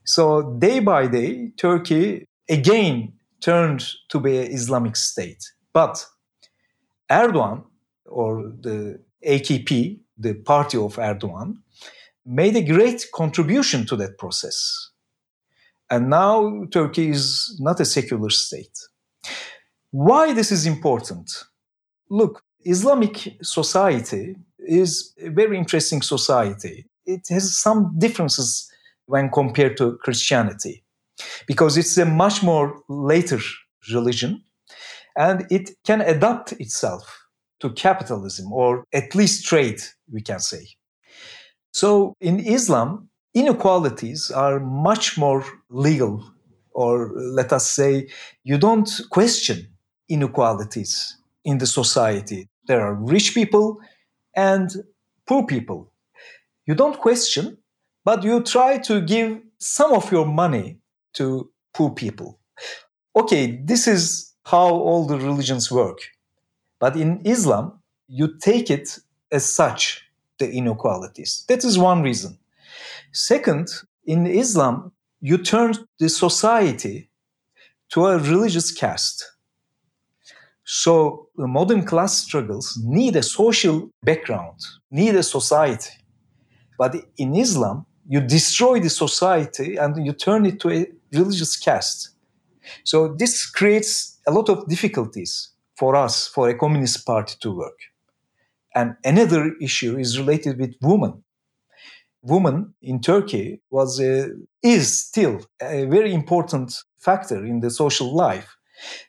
So 0.05 0.53
day 0.59 0.79
by 0.79 1.07
day, 1.07 1.51
Turkey 1.57 2.27
again 2.49 3.13
turned 3.41 3.85
to 4.09 4.19
be 4.19 4.37
an 4.37 4.51
Islamic 4.51 4.95
state. 4.95 5.43
But 5.71 6.05
Erdogan, 7.09 7.63
or 8.05 8.51
the 8.61 8.99
AKP, 9.25 9.99
the 10.17 10.33
party 10.33 10.77
of 10.77 10.95
Erdogan, 10.97 11.57
made 12.25 12.55
a 12.55 12.63
great 12.63 13.05
contribution 13.13 13.85
to 13.87 13.95
that 13.97 14.17
process. 14.17 14.89
And 15.89 16.09
now 16.09 16.65
Turkey 16.71 17.09
is 17.09 17.57
not 17.59 17.79
a 17.79 17.85
secular 17.85 18.29
state. 18.29 18.77
Why 19.91 20.33
this 20.33 20.51
is 20.51 20.65
important? 20.65 21.31
Look, 22.09 22.41
Islamic 22.65 23.37
society 23.41 24.35
is 24.59 25.13
a 25.21 25.29
very 25.29 25.57
interesting 25.57 26.01
society. 26.01 26.85
It 27.05 27.27
has 27.29 27.55
some 27.57 27.93
differences 27.97 28.71
when 29.05 29.29
compared 29.29 29.77
to 29.77 29.97
Christianity 29.97 30.83
because 31.47 31.77
it's 31.77 31.97
a 31.97 32.05
much 32.05 32.41
more 32.41 32.81
later 32.87 33.39
religion 33.93 34.43
and 35.15 35.45
it 35.51 35.71
can 35.85 36.01
adapt 36.01 36.53
itself 36.53 37.27
to 37.59 37.69
capitalism 37.71 38.51
or 38.51 38.85
at 38.93 39.13
least 39.15 39.45
trade, 39.45 39.81
we 40.11 40.21
can 40.21 40.39
say. 40.39 40.65
So 41.73 42.15
in 42.21 42.39
Islam, 42.39 43.09
inequalities 43.33 44.31
are 44.31 44.59
much 44.59 45.17
more 45.17 45.43
legal, 45.69 46.23
or 46.71 47.11
let 47.15 47.51
us 47.51 47.67
say, 47.69 48.07
you 48.43 48.57
don't 48.57 48.89
question 49.09 49.67
inequalities 50.07 51.17
in 51.43 51.57
the 51.57 51.65
society. 51.65 52.47
There 52.67 52.81
are 52.81 52.93
rich 52.93 53.33
people 53.33 53.79
and 54.35 54.69
poor 55.27 55.45
people. 55.45 55.91
You 56.67 56.75
don't 56.75 56.99
question, 56.99 57.57
but 58.05 58.23
you 58.23 58.43
try 58.43 58.77
to 58.79 59.01
give 59.01 59.41
some 59.57 59.93
of 59.93 60.11
your 60.11 60.25
money 60.25 60.77
to 61.13 61.49
poor 61.73 61.89
people. 61.89 62.39
Okay, 63.15 63.59
this 63.63 63.87
is 63.87 64.33
how 64.45 64.69
all 64.69 65.07
the 65.07 65.17
religions 65.17 65.71
work. 65.71 65.99
But 66.79 66.95
in 66.95 67.21
Islam, 67.25 67.79
you 68.07 68.37
take 68.39 68.69
it 68.69 68.99
as 69.31 69.45
such, 69.45 70.02
the 70.43 70.51
inequalities. 70.51 71.45
That 71.47 71.63
is 71.63 71.77
one 71.77 72.01
reason. 72.09 72.37
Second, 73.11 73.67
in 74.05 74.25
Islam, 74.25 74.91
you 75.21 75.37
turn 75.37 75.73
the 75.99 76.09
society 76.09 77.09
to 77.93 77.99
a 78.07 78.17
religious 78.17 78.69
caste. 78.71 79.19
So 80.65 80.93
the 81.41 81.47
modern 81.47 81.83
class 81.85 82.13
struggles 82.25 82.79
need 82.83 83.15
a 83.15 83.23
social 83.23 83.77
background, 84.03 84.59
need 84.91 85.15
a 85.15 85.23
society. 85.23 85.95
But 86.77 86.95
in 87.17 87.35
Islam, 87.35 87.85
you 88.13 88.19
destroy 88.21 88.79
the 88.79 88.89
society 88.89 89.69
and 89.77 90.05
you 90.05 90.13
turn 90.13 90.45
it 90.45 90.59
to 90.61 90.67
a 90.69 90.79
religious 91.11 91.55
caste. 91.57 92.01
So 92.83 92.97
this 93.21 93.45
creates 93.45 94.19
a 94.25 94.31
lot 94.31 94.49
of 94.49 94.67
difficulties 94.67 95.31
for 95.77 95.95
us, 95.95 96.27
for 96.27 96.49
a 96.49 96.57
communist 96.57 97.05
party 97.05 97.35
to 97.41 97.51
work. 97.51 97.79
And 98.75 98.95
another 99.03 99.53
issue 99.61 99.97
is 99.97 100.19
related 100.19 100.59
with 100.59 100.75
women. 100.81 101.23
Women 102.21 102.73
in 102.81 103.01
Turkey 103.01 103.61
was 103.69 103.99
a, 103.99 104.29
is 104.61 105.01
still 105.01 105.41
a 105.61 105.85
very 105.85 106.13
important 106.13 106.75
factor 106.99 107.45
in 107.45 107.59
the 107.59 107.69
social 107.69 108.15
life. 108.15 108.55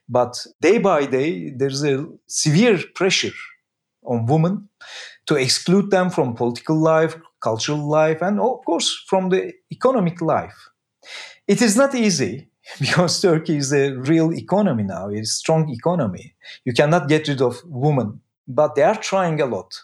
But 0.08 0.46
day 0.60 0.78
by 0.78 1.06
day, 1.06 1.50
there's 1.50 1.84
a 1.84 2.06
severe 2.26 2.78
pressure 2.94 3.34
on 4.04 4.26
women 4.26 4.68
to 5.26 5.36
exclude 5.36 5.90
them 5.90 6.10
from 6.10 6.34
political 6.34 6.76
life, 6.76 7.16
cultural 7.40 7.88
life, 7.88 8.20
and 8.20 8.38
of 8.40 8.64
course 8.64 9.02
from 9.06 9.30
the 9.30 9.52
economic 9.72 10.20
life. 10.20 10.70
It 11.46 11.62
is 11.62 11.76
not 11.76 11.94
easy 11.94 12.48
because 12.80 13.20
Turkey 13.20 13.56
is 13.56 13.72
a 13.72 13.92
real 13.92 14.32
economy 14.32 14.82
now, 14.82 15.08
it's 15.08 15.30
a 15.30 15.34
strong 15.34 15.68
economy. 15.70 16.34
You 16.64 16.72
cannot 16.72 17.08
get 17.08 17.28
rid 17.28 17.40
of 17.40 17.60
women, 17.64 18.20
but 18.46 18.74
they 18.74 18.82
are 18.82 18.96
trying 18.96 19.40
a 19.40 19.46
lot. 19.46 19.74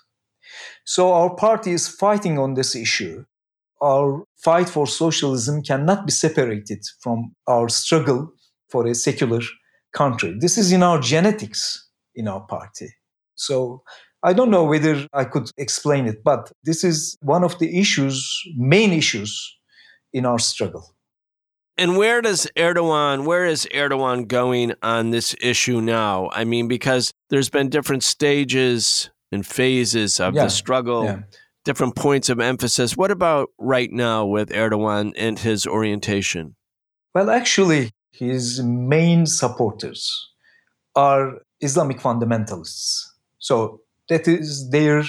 So 0.84 1.12
our 1.12 1.34
party 1.34 1.72
is 1.72 1.88
fighting 1.88 2.38
on 2.38 2.54
this 2.54 2.74
issue. 2.74 3.24
Our 3.82 4.24
fight 4.36 4.68
for 4.68 4.86
socialism 4.86 5.62
cannot 5.62 6.06
be 6.06 6.12
separated 6.12 6.84
from 7.00 7.34
our 7.46 7.68
struggle 7.68 8.32
for 8.68 8.86
a 8.86 8.94
secular 8.94 9.40
country. 9.92 10.36
This 10.38 10.58
is 10.58 10.72
in 10.72 10.82
our 10.82 11.00
genetics 11.00 11.88
in 12.14 12.28
our 12.28 12.40
party. 12.40 12.88
So 13.34 13.82
I 14.22 14.32
don't 14.32 14.50
know 14.50 14.64
whether 14.64 15.06
I 15.12 15.24
could 15.24 15.50
explain 15.56 16.06
it, 16.06 16.22
but 16.22 16.52
this 16.64 16.84
is 16.84 17.16
one 17.22 17.42
of 17.42 17.58
the 17.58 17.78
issues, 17.78 18.30
main 18.56 18.92
issues 18.92 19.56
in 20.12 20.26
our 20.26 20.38
struggle. 20.38 20.94
And 21.80 21.96
where 21.96 22.20
does 22.20 22.46
Erdogan, 22.58 23.24
where 23.24 23.46
is 23.46 23.66
Erdogan 23.72 24.28
going 24.28 24.74
on 24.82 25.12
this 25.12 25.34
issue 25.40 25.80
now? 25.80 26.28
I 26.30 26.44
mean, 26.44 26.68
because 26.68 27.10
there's 27.30 27.48
been 27.48 27.70
different 27.70 28.02
stages 28.02 29.08
and 29.32 29.46
phases 29.46 30.20
of 30.20 30.34
yeah, 30.34 30.44
the 30.44 30.50
struggle, 30.50 31.04
yeah. 31.04 31.20
different 31.64 31.96
points 31.96 32.28
of 32.28 32.38
emphasis. 32.38 32.98
What 32.98 33.10
about 33.10 33.48
right 33.58 33.90
now 33.90 34.26
with 34.26 34.50
Erdogan 34.50 35.14
and 35.16 35.38
his 35.38 35.66
orientation? 35.66 36.54
Well, 37.14 37.30
actually, 37.30 37.92
his 38.12 38.62
main 38.62 39.24
supporters 39.24 40.28
are 40.94 41.38
Islamic 41.60 41.98
fundamentalists. 41.98 43.06
So 43.38 43.80
that 44.10 44.28
is 44.28 44.68
their 44.68 45.02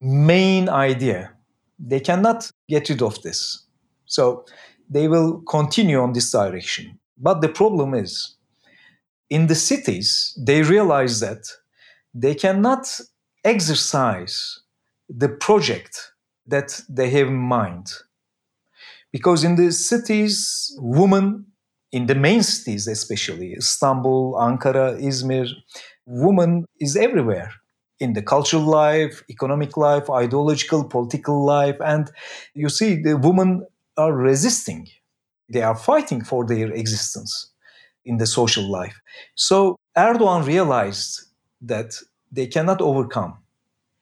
main 0.00 0.68
idea. 0.68 1.32
They 1.80 1.98
cannot 1.98 2.48
get 2.68 2.88
rid 2.90 3.02
of 3.02 3.20
this. 3.22 3.66
So 4.06 4.44
they 4.92 5.08
will 5.08 5.42
continue 5.48 6.00
on 6.00 6.12
this 6.12 6.30
direction. 6.30 6.98
But 7.16 7.40
the 7.40 7.48
problem 7.48 7.94
is, 7.94 8.36
in 9.30 9.46
the 9.46 9.54
cities, 9.54 10.38
they 10.46 10.62
realize 10.62 11.20
that 11.20 11.44
they 12.12 12.34
cannot 12.34 12.86
exercise 13.44 14.60
the 15.08 15.28
project 15.28 16.12
that 16.46 16.80
they 16.88 17.08
have 17.10 17.28
in 17.28 17.36
mind. 17.36 17.86
Because 19.12 19.44
in 19.44 19.56
the 19.56 19.72
cities, 19.72 20.74
women, 20.78 21.46
in 21.90 22.06
the 22.06 22.14
main 22.14 22.42
cities 22.42 22.86
especially, 22.86 23.54
Istanbul, 23.54 24.34
Ankara, 24.34 25.00
Izmir, 25.00 25.48
woman 26.06 26.64
is 26.80 26.96
everywhere 26.96 27.52
in 28.00 28.14
the 28.14 28.22
cultural 28.22 28.64
life, 28.64 29.22
economic 29.30 29.76
life, 29.76 30.10
ideological, 30.10 30.84
political 30.84 31.44
life. 31.44 31.76
And 31.80 32.10
you 32.54 32.68
see, 32.68 33.00
the 33.00 33.16
women 33.16 33.64
are 33.96 34.12
resisting. 34.12 34.88
They 35.48 35.62
are 35.62 35.76
fighting 35.76 36.24
for 36.24 36.46
their 36.46 36.72
existence 36.72 37.52
in 38.04 38.16
the 38.16 38.26
social 38.26 38.70
life. 38.70 39.00
So 39.34 39.76
Erdogan 39.96 40.46
realized 40.46 41.22
that 41.60 41.94
they 42.30 42.46
cannot 42.46 42.80
overcome 42.80 43.38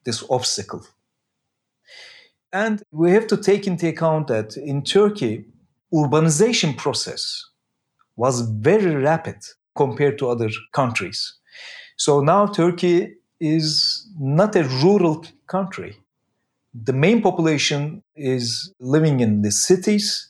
this 0.05 0.23
obstacle. 0.29 0.85
And 2.53 2.83
we 2.91 3.11
have 3.11 3.27
to 3.27 3.37
take 3.37 3.67
into 3.67 3.87
account 3.87 4.27
that 4.27 4.57
in 4.57 4.83
Turkey, 4.83 5.45
urbanization 5.93 6.75
process 6.77 7.45
was 8.15 8.41
very 8.41 8.95
rapid 8.95 9.37
compared 9.75 10.17
to 10.19 10.29
other 10.29 10.49
countries. 10.73 11.33
So 11.97 12.21
now 12.21 12.47
Turkey 12.47 13.15
is 13.39 14.07
not 14.19 14.55
a 14.55 14.63
rural 14.83 15.25
country 15.47 16.00
the 16.73 16.93
main 16.93 17.21
population 17.21 18.03
is 18.15 18.73
living 18.79 19.19
in 19.19 19.41
the 19.41 19.51
cities. 19.51 20.29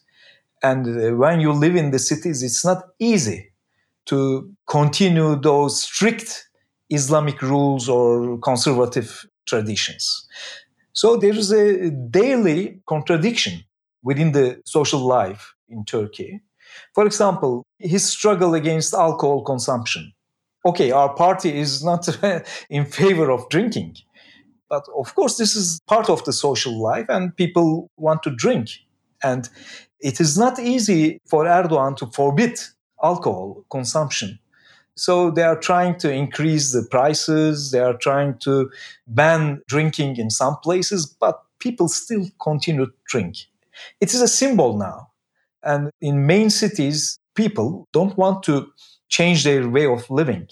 And 0.63 0.87
uh, 0.87 1.15
when 1.15 1.39
you 1.39 1.51
live 1.51 1.75
in 1.75 1.91
the 1.91 1.99
cities, 1.99 2.43
it's 2.43 2.65
not 2.65 2.83
easy 2.99 3.51
to 4.05 4.51
continue 4.67 5.35
those 5.35 5.81
strict 5.81 6.49
Islamic 6.89 7.41
rules 7.41 7.87
or 7.87 8.37
conservative 8.39 9.25
traditions. 9.45 10.27
So 10.93 11.17
there 11.17 11.33
is 11.33 11.51
a 11.51 11.89
daily 11.91 12.81
contradiction 12.87 13.63
within 14.03 14.33
the 14.33 14.61
social 14.65 14.99
life 14.99 15.53
in 15.69 15.85
Turkey. 15.85 16.41
For 16.93 17.05
example, 17.05 17.65
his 17.79 18.03
struggle 18.07 18.53
against 18.53 18.93
alcohol 18.93 19.43
consumption. 19.43 20.13
Okay, 20.65 20.91
our 20.91 21.13
party 21.13 21.57
is 21.57 21.83
not 21.83 22.07
in 22.69 22.85
favor 22.85 23.31
of 23.31 23.49
drinking, 23.49 23.95
but 24.71 24.85
of 24.95 25.13
course, 25.15 25.35
this 25.35 25.53
is 25.53 25.81
part 25.85 26.09
of 26.09 26.23
the 26.23 26.31
social 26.31 26.81
life, 26.81 27.05
and 27.09 27.35
people 27.35 27.91
want 27.97 28.23
to 28.23 28.31
drink. 28.33 28.69
And 29.21 29.49
it 29.99 30.21
is 30.21 30.37
not 30.37 30.59
easy 30.59 31.19
for 31.27 31.43
Erdogan 31.43 31.97
to 31.97 32.07
forbid 32.07 32.57
alcohol 33.03 33.65
consumption. 33.69 34.39
So 34.95 35.29
they 35.29 35.43
are 35.43 35.59
trying 35.59 35.97
to 35.99 36.11
increase 36.11 36.71
the 36.71 36.87
prices, 36.89 37.71
they 37.71 37.81
are 37.81 37.97
trying 37.97 38.37
to 38.45 38.71
ban 39.07 39.61
drinking 39.67 40.15
in 40.15 40.29
some 40.29 40.55
places, 40.63 41.05
but 41.05 41.43
people 41.59 41.89
still 41.89 42.25
continue 42.41 42.85
to 42.85 42.93
drink. 43.05 43.35
It 43.99 44.13
is 44.13 44.21
a 44.21 44.27
symbol 44.27 44.77
now. 44.77 45.11
And 45.63 45.91
in 45.99 46.25
main 46.25 46.49
cities, 46.49 47.19
people 47.35 47.87
don't 47.91 48.17
want 48.17 48.43
to 48.43 48.71
change 49.09 49.43
their 49.43 49.67
way 49.67 49.85
of 49.85 50.09
living. 50.09 50.47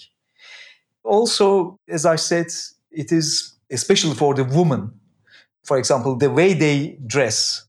Also, 1.04 1.78
as 1.88 2.04
I 2.04 2.16
said, 2.16 2.48
it 2.90 3.12
is 3.12 3.56
especially 3.70 4.14
for 4.14 4.34
the 4.34 4.44
woman. 4.44 4.92
For 5.64 5.78
example, 5.78 6.16
the 6.16 6.30
way 6.30 6.54
they 6.54 6.98
dress. 7.06 7.66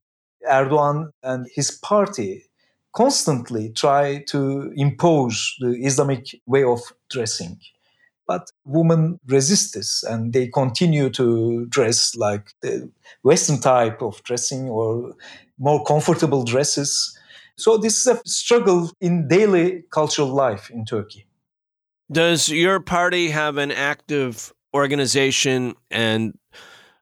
Erdogan 0.50 1.12
and 1.22 1.48
his 1.53 1.72
party 1.72 2.46
constantly 2.93 3.70
try 3.70 4.24
to 4.27 4.72
impose 4.75 5.55
the 5.60 5.77
Islamic 5.86 6.25
way 6.46 6.63
of 6.63 6.81
dressing. 7.10 7.60
But 8.27 8.50
women 8.65 9.20
resist 9.27 9.74
this 9.74 10.03
and 10.03 10.34
they 10.34 10.48
continue 10.48 11.10
to 11.12 11.65
dress 11.67 12.15
like 12.15 12.51
the 12.62 12.89
Western 13.24 13.60
type 13.60 14.01
of 14.01 14.24
dressing 14.24 14.70
or 14.70 15.13
more 15.60 15.84
comfortable 15.84 16.43
dresses. 16.43 17.17
So 17.58 17.77
this 17.77 18.00
is 18.00 18.08
a 18.08 18.22
struggle 18.25 18.91
in 19.00 19.27
daily 19.27 19.84
cultural 19.91 20.29
life 20.29 20.70
in 20.70 20.86
Turkey. 20.86 21.27
Does 22.12 22.50
your 22.50 22.79
party 22.79 23.29
have 23.29 23.58
an 23.58 23.72
active 23.72 24.53
organization 24.73 25.75
and 25.89 26.37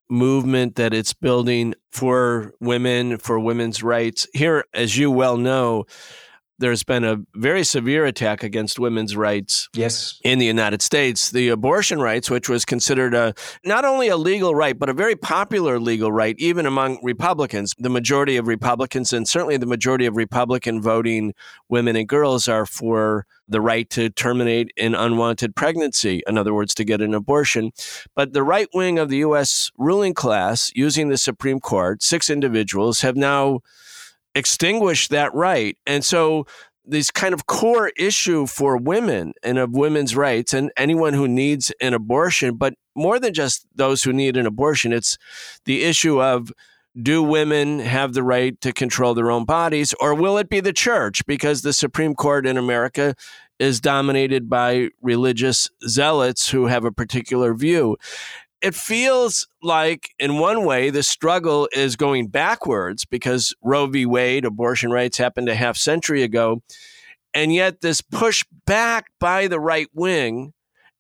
movement 0.09 0.75
that 0.75 0.93
it's 0.93 1.13
building 1.13 1.75
for 1.91 2.53
women, 2.59 3.17
for 3.17 3.39
women's 3.39 3.83
rights? 3.83 4.27
Here, 4.33 4.65
as 4.73 4.97
you 4.97 5.11
well 5.11 5.37
know, 5.37 5.85
there's 6.59 6.83
been 6.83 7.03
a 7.03 7.17
very 7.35 7.63
severe 7.63 8.05
attack 8.05 8.43
against 8.43 8.79
women's 8.79 9.15
rights 9.15 9.69
yes. 9.73 10.19
in 10.23 10.39
the 10.39 10.45
United 10.45 10.81
States. 10.81 11.31
The 11.31 11.49
abortion 11.49 11.99
rights 11.99 12.29
which 12.29 12.49
was 12.49 12.65
considered 12.65 13.13
a 13.13 13.33
not 13.65 13.85
only 13.85 14.09
a 14.09 14.17
legal 14.17 14.53
right 14.53 14.77
but 14.77 14.89
a 14.89 14.93
very 14.93 15.15
popular 15.15 15.79
legal 15.79 16.11
right 16.11 16.35
even 16.37 16.65
among 16.65 16.99
Republicans. 17.01 17.73
The 17.79 17.89
majority 17.89 18.37
of 18.37 18.47
Republicans 18.47 19.13
and 19.13 19.27
certainly 19.27 19.57
the 19.57 19.65
majority 19.65 20.05
of 20.05 20.15
Republican 20.15 20.81
voting 20.81 21.33
women 21.69 21.95
and 21.95 22.07
girls 22.07 22.47
are 22.47 22.65
for 22.65 23.25
the 23.47 23.61
right 23.61 23.89
to 23.89 24.09
terminate 24.09 24.71
an 24.77 24.93
unwanted 24.93 25.55
pregnancy 25.55 26.21
in 26.27 26.37
other 26.37 26.53
words 26.53 26.75
to 26.75 26.83
get 26.83 27.01
an 27.01 27.13
abortion. 27.13 27.71
But 28.15 28.33
the 28.33 28.43
right 28.43 28.67
wing 28.73 28.99
of 28.99 29.09
the 29.09 29.17
US 29.17 29.71
ruling 29.77 30.13
class 30.13 30.71
using 30.75 31.09
the 31.09 31.17
Supreme 31.17 31.59
Court 31.59 32.03
six 32.03 32.29
individuals 32.29 33.01
have 33.01 33.15
now 33.15 33.61
extinguish 34.39 35.09
that 35.09 35.33
right. 35.35 35.77
And 35.85 36.03
so 36.03 36.47
this 36.85 37.11
kind 37.11 37.33
of 37.33 37.45
core 37.45 37.91
issue 37.97 38.47
for 38.47 38.75
women 38.75 39.33
and 39.43 39.59
of 39.59 39.71
women's 39.73 40.15
rights 40.15 40.53
and 40.53 40.71
anyone 40.75 41.13
who 41.13 41.27
needs 41.27 41.71
an 41.81 41.93
abortion, 41.93 42.55
but 42.55 42.73
more 42.95 43.19
than 43.19 43.33
just 43.33 43.67
those 43.75 44.01
who 44.01 44.11
need 44.11 44.35
an 44.35 44.47
abortion, 44.47 44.91
it's 44.91 45.17
the 45.65 45.83
issue 45.83 46.21
of 46.21 46.51
do 46.99 47.21
women 47.21 47.79
have 47.79 48.13
the 48.13 48.23
right 48.23 48.59
to 48.61 48.73
control 48.73 49.13
their 49.13 49.29
own 49.29 49.45
bodies 49.45 49.93
or 50.01 50.15
will 50.15 50.37
it 50.39 50.49
be 50.49 50.59
the 50.59 50.73
church 50.73 51.23
because 51.27 51.61
the 51.61 51.71
Supreme 51.71 52.15
Court 52.15 52.47
in 52.47 52.57
America 52.57 53.13
is 53.59 53.79
dominated 53.79 54.49
by 54.49 54.89
religious 55.01 55.69
zealots 55.87 56.49
who 56.49 56.65
have 56.65 56.85
a 56.85 56.91
particular 56.91 57.53
view 57.53 57.95
it 58.61 58.75
feels 58.75 59.47
like, 59.61 60.09
in 60.19 60.39
one 60.39 60.65
way, 60.65 60.89
the 60.89 61.03
struggle 61.03 61.69
is 61.71 61.95
going 61.95 62.27
backwards 62.27 63.05
because 63.05 63.53
Roe 63.63 63.87
v. 63.87 64.05
Wade, 64.05 64.45
abortion 64.45 64.91
rights 64.91 65.17
happened 65.17 65.49
a 65.49 65.55
half 65.55 65.77
century 65.77 66.23
ago. 66.23 66.61
And 67.33 67.53
yet, 67.53 67.81
this 67.81 68.01
push 68.01 68.43
back 68.65 69.05
by 69.19 69.47
the 69.47 69.59
right 69.59 69.87
wing 69.93 70.53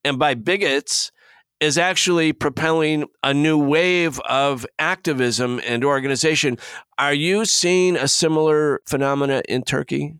and 0.03 0.19
by 0.19 0.35
bigots 0.35 1.11
is 1.59 1.77
actually 1.77 2.31
propelling 2.31 3.05
a 3.23 3.33
new 3.33 3.57
wave 3.57 4.19
of 4.21 4.65
activism 4.77 5.59
and 5.65 5.83
organization. 5.83 6.57
Are 6.97 7.13
you 7.13 7.43
seeing 7.45 7.97
a 7.97 8.07
similar 8.07 8.79
phenomena 8.87 9.41
in 9.49 9.63
Turkey? 9.63 10.15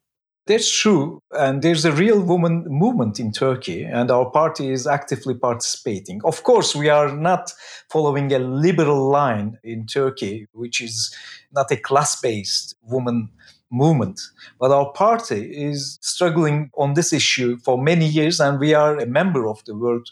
That's 0.49 0.75
true. 0.75 1.21
And 1.31 1.61
there's 1.61 1.85
a 1.85 1.91
real 1.91 2.19
woman 2.23 2.65
movement 2.67 3.19
in 3.19 3.31
Turkey, 3.31 3.83
and 3.83 4.09
our 4.09 4.31
party 4.31 4.71
is 4.71 4.87
actively 4.87 5.35
participating. 5.35 6.21
Of 6.25 6.41
course, 6.41 6.75
we 6.75 6.89
are 6.89 7.15
not 7.15 7.53
following 7.87 8.33
a 8.33 8.39
liberal 8.39 9.11
line 9.11 9.59
in 9.63 9.85
Turkey, 9.85 10.47
which 10.53 10.81
is 10.81 11.15
not 11.51 11.71
a 11.71 11.77
class 11.77 12.19
based 12.19 12.75
woman 12.81 13.29
movement. 13.69 14.19
But 14.59 14.71
our 14.71 14.91
party 14.91 15.51
is 15.55 15.99
struggling 16.01 16.71
on 16.75 16.95
this 16.95 17.13
issue 17.13 17.59
for 17.59 17.77
many 17.77 18.07
years, 18.07 18.39
and 18.39 18.59
we 18.59 18.73
are 18.73 18.97
a 18.97 19.05
member 19.05 19.47
of 19.47 19.63
the 19.65 19.75
World 19.75 20.09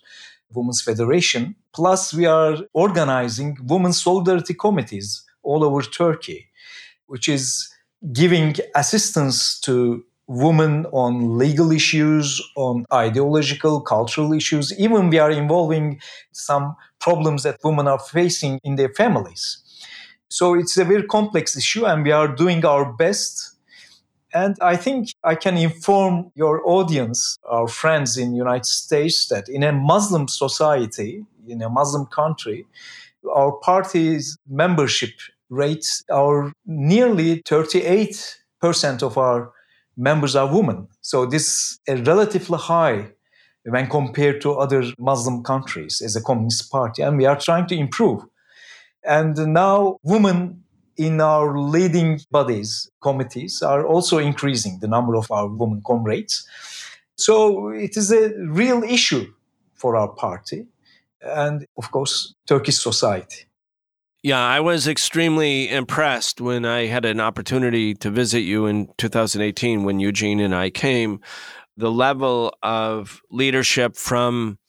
Women's 0.54 0.84
Federation. 0.84 1.56
Plus, 1.74 2.14
we 2.14 2.28
are 2.28 2.58
organizing 2.74 3.58
women's 3.64 4.04
solidarity 4.04 4.54
committees 4.54 5.24
all 5.42 5.64
over 5.64 5.82
Turkey, 5.82 6.52
which 7.08 7.28
is 7.28 7.74
giving 8.14 8.56
assistance 8.76 9.60
to 9.62 10.04
women 10.28 10.86
on 10.92 11.38
legal 11.38 11.72
issues, 11.72 12.42
on 12.56 12.86
ideological, 12.92 13.82
cultural 13.82 14.34
issues. 14.34 14.78
Even 14.78 15.10
we 15.10 15.20
are 15.20 15.32
involving 15.32 16.00
some 16.32 16.76
problems 17.00 17.44
that 17.44 17.58
women 17.64 17.88
are 17.88 18.00
facing 18.00 18.60
in 18.64 18.76
their 18.76 18.90
families. 18.90 19.64
So 20.30 20.54
it's 20.54 20.78
a 20.78 20.84
very 20.84 21.04
complex 21.04 21.56
issue, 21.56 21.86
and 21.86 22.04
we 22.04 22.12
are 22.12 22.28
doing 22.28 22.66
our 22.66 22.92
best. 22.92 23.54
And 24.34 24.58
I 24.62 24.76
think 24.76 25.10
I 25.24 25.36
can 25.36 25.56
inform 25.58 26.32
your 26.36 26.62
audience, 26.68 27.38
our 27.50 27.70
friends 27.70 28.18
in 28.18 28.36
United 28.36 28.66
States, 28.66 29.28
that 29.30 29.48
in 29.48 29.64
a 29.64 29.72
Muslim 29.72 30.28
society, 30.28 31.26
in 31.48 31.62
a 31.62 31.70
Muslim 31.70 32.06
country, 32.08 32.68
our 33.34 33.54
party's 33.54 34.38
membership 34.50 35.12
rates 35.50 36.04
are 36.12 36.52
nearly 36.66 37.42
38% 37.44 39.02
of 39.02 39.18
our 39.18 39.54
members 39.98 40.36
are 40.36 40.48
women. 40.54 40.88
So 41.02 41.26
this 41.26 41.80
is 41.88 42.02
relatively 42.08 42.60
high 42.60 43.10
when 43.64 43.90
compared 43.90 44.40
to 44.42 44.54
other 44.54 44.84
Muslim 44.98 45.44
countries 45.44 46.02
as 46.02 46.16
a 46.16 46.22
communist 46.22 46.72
party, 46.72 47.02
and 47.02 47.18
we 47.18 47.26
are 47.26 47.38
trying 47.38 47.68
to 47.68 47.76
improve. 47.76 48.24
And 49.04 49.36
now 49.54 49.98
women 50.04 50.64
in 50.96 51.20
our 51.20 51.58
leading 51.58 52.22
bodies, 52.32 52.90
committees, 53.02 53.62
are 53.62 53.86
also 53.86 54.20
increasing 54.20 54.80
the 54.80 54.88
number 54.88 55.16
of 55.16 55.30
our 55.32 55.48
women 55.48 55.82
comrades. 55.86 56.48
So 57.16 57.70
it 57.70 57.98
is 57.98 58.12
a 58.12 58.34
real 58.38 58.84
issue 58.84 59.34
for 59.76 59.96
our 59.96 60.08
party 60.08 60.68
and, 61.22 61.66
of 61.78 61.92
course, 61.92 62.36
Turkish 62.46 62.80
society. 62.80 63.47
Yeah, 64.28 64.46
I 64.46 64.60
was 64.60 64.90
extremely 64.90 65.70
impressed 65.70 66.42
when 66.42 66.66
I 66.66 66.88
had 66.88 67.06
an 67.06 67.22
opportunity 67.22 67.94
to 67.94 68.10
visit 68.10 68.42
you 68.42 68.66
in 68.66 68.90
2018 68.98 69.86
when 69.86 70.02
Eugene 70.02 70.42
and 70.42 70.54
I 70.54 70.70
came. 70.70 71.22
The 71.78 71.90
level 71.90 72.54
of 72.62 73.22
leadership 73.32 73.96
from 73.96 74.60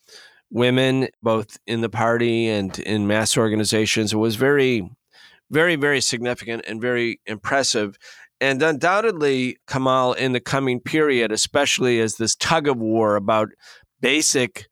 women, 0.49 1.09
both 1.21 1.57
in 1.67 1.81
the 1.81 1.89
party 1.89 2.47
and 2.47 2.79
in 2.79 3.05
mass 3.05 3.35
organizations, 3.35 4.15
was 4.15 4.37
very, 4.37 4.89
very, 5.51 5.75
very 5.75 5.99
significant 5.99 6.63
and 6.65 6.79
very 6.79 7.19
impressive. 7.25 7.97
And 8.39 8.63
undoubtedly, 8.63 9.57
Kamal, 9.67 10.13
in 10.13 10.31
the 10.31 10.39
coming 10.39 10.79
period, 10.79 11.33
especially 11.33 11.99
as 11.99 12.15
this 12.15 12.33
tug 12.33 12.69
of 12.69 12.77
war 12.77 13.17
about 13.17 13.49
basic 13.99 14.69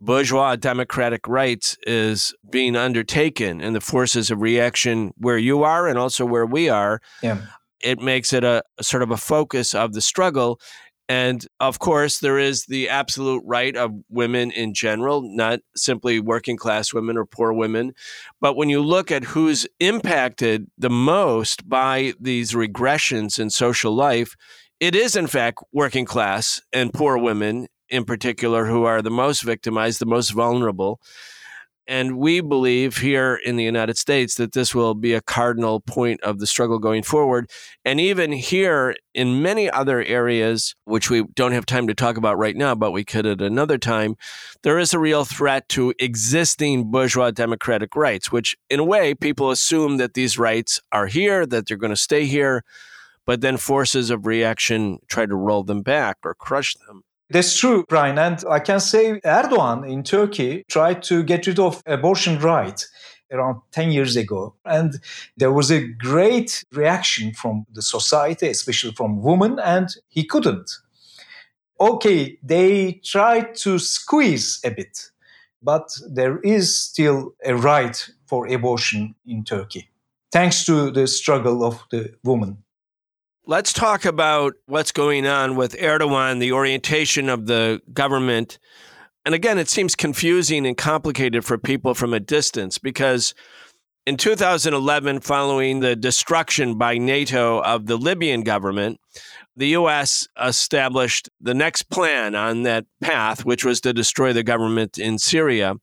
bourgeois 0.00 0.56
democratic 0.56 1.26
rights 1.26 1.76
is 1.86 2.34
being 2.50 2.76
undertaken 2.76 3.60
and 3.60 3.74
the 3.74 3.80
forces 3.80 4.30
of 4.30 4.40
reaction 4.40 5.12
where 5.16 5.38
you 5.38 5.62
are 5.62 5.88
and 5.88 5.98
also 5.98 6.24
where 6.24 6.46
we 6.46 6.68
are 6.68 7.00
yeah. 7.22 7.40
it 7.80 7.98
makes 7.98 8.32
it 8.32 8.44
a, 8.44 8.62
a, 8.78 8.84
sort 8.84 9.02
of 9.02 9.10
a 9.10 9.16
focus 9.16 9.74
of 9.74 9.94
the 9.94 10.00
struggle 10.00 10.60
and 11.08 11.46
of 11.60 11.78
course 11.78 12.18
there 12.18 12.38
is 12.38 12.66
the 12.66 12.88
absolute 12.88 13.42
right 13.46 13.74
of 13.76 13.92
women 14.10 14.50
in 14.50 14.74
general 14.74 15.22
not 15.22 15.60
simply 15.74 16.20
working 16.20 16.58
class 16.58 16.92
women 16.92 17.16
or 17.16 17.24
poor 17.24 17.52
women 17.52 17.92
but 18.38 18.56
when 18.56 18.68
you 18.68 18.82
look 18.82 19.10
at 19.10 19.24
who's 19.24 19.66
impacted 19.80 20.66
the 20.76 20.90
most 20.90 21.66
by 21.66 22.12
these 22.20 22.52
regressions 22.52 23.38
in 23.38 23.48
social 23.48 23.94
life 23.94 24.36
it 24.78 24.94
is 24.94 25.16
in 25.16 25.26
fact 25.26 25.60
working 25.72 26.04
class 26.04 26.60
and 26.70 26.92
poor 26.92 27.16
women 27.16 27.66
in 27.88 28.04
particular 28.04 28.66
who 28.66 28.84
are 28.84 29.02
the 29.02 29.10
most 29.10 29.42
victimized, 29.42 30.00
the 30.00 30.06
most 30.06 30.30
vulnerable. 30.30 31.00
And 31.88 32.18
we 32.18 32.40
believe 32.40 32.98
here 32.98 33.38
in 33.44 33.54
the 33.54 33.62
United 33.62 33.96
States 33.96 34.34
that 34.36 34.52
this 34.52 34.74
will 34.74 34.94
be 34.94 35.14
a 35.14 35.20
cardinal 35.20 35.80
point 35.80 36.20
of 36.22 36.40
the 36.40 36.46
struggle 36.46 36.80
going 36.80 37.04
forward. 37.04 37.48
And 37.84 38.00
even 38.00 38.32
here 38.32 38.96
in 39.14 39.40
many 39.40 39.70
other 39.70 40.02
areas, 40.02 40.74
which 40.84 41.10
we 41.10 41.22
don't 41.34 41.52
have 41.52 41.64
time 41.64 41.86
to 41.86 41.94
talk 41.94 42.16
about 42.16 42.38
right 42.38 42.56
now, 42.56 42.74
but 42.74 42.90
we 42.90 43.04
could 43.04 43.24
at 43.24 43.40
another 43.40 43.78
time, 43.78 44.16
there 44.64 44.80
is 44.80 44.92
a 44.92 44.98
real 44.98 45.24
threat 45.24 45.68
to 45.70 45.94
existing 46.00 46.90
bourgeois 46.90 47.30
democratic 47.30 47.94
rights, 47.94 48.32
which 48.32 48.56
in 48.68 48.80
a 48.80 48.84
way 48.84 49.14
people 49.14 49.52
assume 49.52 49.98
that 49.98 50.14
these 50.14 50.40
rights 50.40 50.80
are 50.90 51.06
here, 51.06 51.46
that 51.46 51.68
they're 51.68 51.76
going 51.76 51.90
to 51.90 51.96
stay 51.96 52.24
here, 52.24 52.64
but 53.26 53.42
then 53.42 53.56
forces 53.56 54.10
of 54.10 54.26
reaction 54.26 54.98
try 55.08 55.24
to 55.24 55.36
roll 55.36 55.62
them 55.62 55.82
back 55.82 56.16
or 56.24 56.34
crush 56.34 56.74
them. 56.88 57.04
That's 57.28 57.58
true, 57.58 57.84
Brian. 57.88 58.18
And 58.18 58.42
I 58.48 58.60
can 58.60 58.80
say 58.80 59.20
Erdogan 59.20 59.88
in 59.90 60.02
Turkey 60.04 60.64
tried 60.68 61.02
to 61.04 61.22
get 61.24 61.46
rid 61.46 61.58
of 61.58 61.82
abortion 61.86 62.38
right. 62.38 62.84
around 63.32 63.60
10 63.72 63.90
years 63.90 64.16
ago. 64.16 64.54
And 64.64 65.00
there 65.36 65.52
was 65.52 65.70
a 65.70 65.86
great 65.86 66.64
reaction 66.72 67.32
from 67.34 67.66
the 67.72 67.82
society, 67.82 68.48
especially 68.48 68.92
from 68.92 69.22
women, 69.22 69.58
and 69.58 69.88
he 70.08 70.24
couldn't. 70.24 70.70
Okay, 71.80 72.38
they 72.42 73.00
tried 73.04 73.54
to 73.56 73.78
squeeze 73.78 74.60
a 74.64 74.70
bit, 74.70 75.10
but 75.62 75.88
there 76.08 76.38
is 76.38 76.74
still 76.74 77.34
a 77.44 77.54
right 77.54 78.08
for 78.26 78.46
abortion 78.46 79.14
in 79.26 79.44
Turkey, 79.44 79.90
thanks 80.32 80.64
to 80.64 80.90
the 80.90 81.06
struggle 81.06 81.62
of 81.62 81.84
the 81.90 82.14
woman. 82.24 82.62
Let's 83.46 83.72
talk 83.72 84.04
about 84.04 84.54
what's 84.66 84.92
going 84.92 85.26
on 85.26 85.54
with 85.54 85.76
Erdogan, 85.76 86.40
the 86.40 86.52
orientation 86.52 87.28
of 87.28 87.46
the 87.46 87.80
government 87.92 88.58
and 89.26 89.34
again, 89.34 89.58
it 89.58 89.68
seems 89.68 89.96
confusing 89.96 90.64
and 90.68 90.76
complicated 90.76 91.44
for 91.44 91.58
people 91.58 91.94
from 91.94 92.14
a 92.14 92.20
distance 92.20 92.78
because 92.78 93.34
in 94.06 94.16
2011, 94.16 95.18
following 95.18 95.80
the 95.80 95.96
destruction 95.96 96.78
by 96.78 96.96
NATO 96.96 97.60
of 97.60 97.86
the 97.86 97.96
Libyan 97.96 98.42
government, 98.42 99.00
the 99.56 99.66
U.S. 99.70 100.28
established 100.40 101.28
the 101.40 101.54
next 101.54 101.90
plan 101.90 102.36
on 102.36 102.62
that 102.62 102.86
path, 103.00 103.44
which 103.44 103.64
was 103.64 103.80
to 103.80 103.92
destroy 103.92 104.32
the 104.32 104.44
government 104.44 104.96
in 104.96 105.18
Syria. 105.18 105.74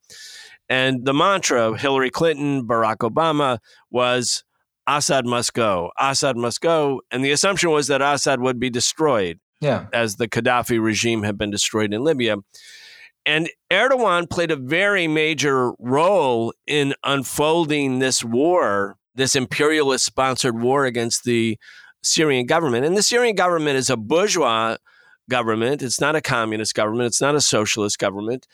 And 0.70 1.04
the 1.04 1.14
mantra 1.14 1.68
of 1.68 1.82
Hillary 1.82 2.12
Clinton, 2.12 2.66
Barack 2.66 3.00
Obama 3.00 3.60
was 3.92 4.46
Assad 4.88 5.26
must 5.26 5.54
go. 5.54 5.92
Assad 6.00 6.38
must 6.38 6.62
go. 6.62 7.02
And 7.12 7.24
the 7.24 7.32
assumption 7.32 7.72
was 7.72 7.88
that 7.88 8.02
Assad 8.02 8.42
would 8.42 8.60
be 8.60 8.70
destroyed, 8.70 9.40
yeah. 9.62 9.88
as 9.94 10.18
the 10.18 10.28
Gaddafi 10.28 10.82
regime 10.82 11.24
had 11.24 11.38
been 11.38 11.52
destroyed 11.52 11.94
in 11.94 12.04
Libya. 12.04 12.38
And 13.26 13.50
Erdogan 13.72 14.30
played 14.30 14.52
a 14.52 14.58
very 14.58 15.08
major 15.08 15.72
role 15.80 16.54
in 16.68 16.94
unfolding 17.04 18.00
this 18.00 18.24
war, 18.24 18.98
this 19.16 19.36
imperialist 19.36 20.06
sponsored 20.06 20.60
war 20.60 20.86
against 20.86 21.24
the 21.24 21.58
Syrian 22.02 22.46
government. 22.46 22.86
And 22.86 22.98
the 22.98 23.04
Syrian 23.04 23.36
government 23.36 23.78
is 23.78 23.90
a 23.90 23.96
bourgeois 23.96 24.76
government. 25.30 25.82
It's 25.82 26.02
not 26.02 26.16
a 26.16 26.22
communist 26.22 26.76
government. 26.76 27.08
It's 27.08 27.22
not 27.22 27.36
a 27.36 27.42
socialist 27.42 27.98
government, 27.98 28.46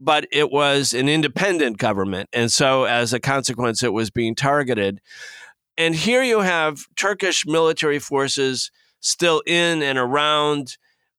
but 0.00 0.26
it 0.32 0.50
was 0.50 0.92
an 0.92 1.08
independent 1.08 1.78
government. 1.78 2.28
And 2.32 2.50
so, 2.50 2.84
as 2.84 3.12
a 3.12 3.20
consequence, 3.20 3.82
it 3.82 3.92
was 3.92 4.10
being 4.10 4.34
targeted. 4.34 5.00
And 5.78 5.94
here 5.94 6.22
you 6.22 6.40
have 6.40 6.86
Turkish 6.96 7.46
military 7.46 7.98
forces 7.98 8.70
still 9.00 9.42
in 9.46 9.82
and 9.82 9.98
around 9.98 10.76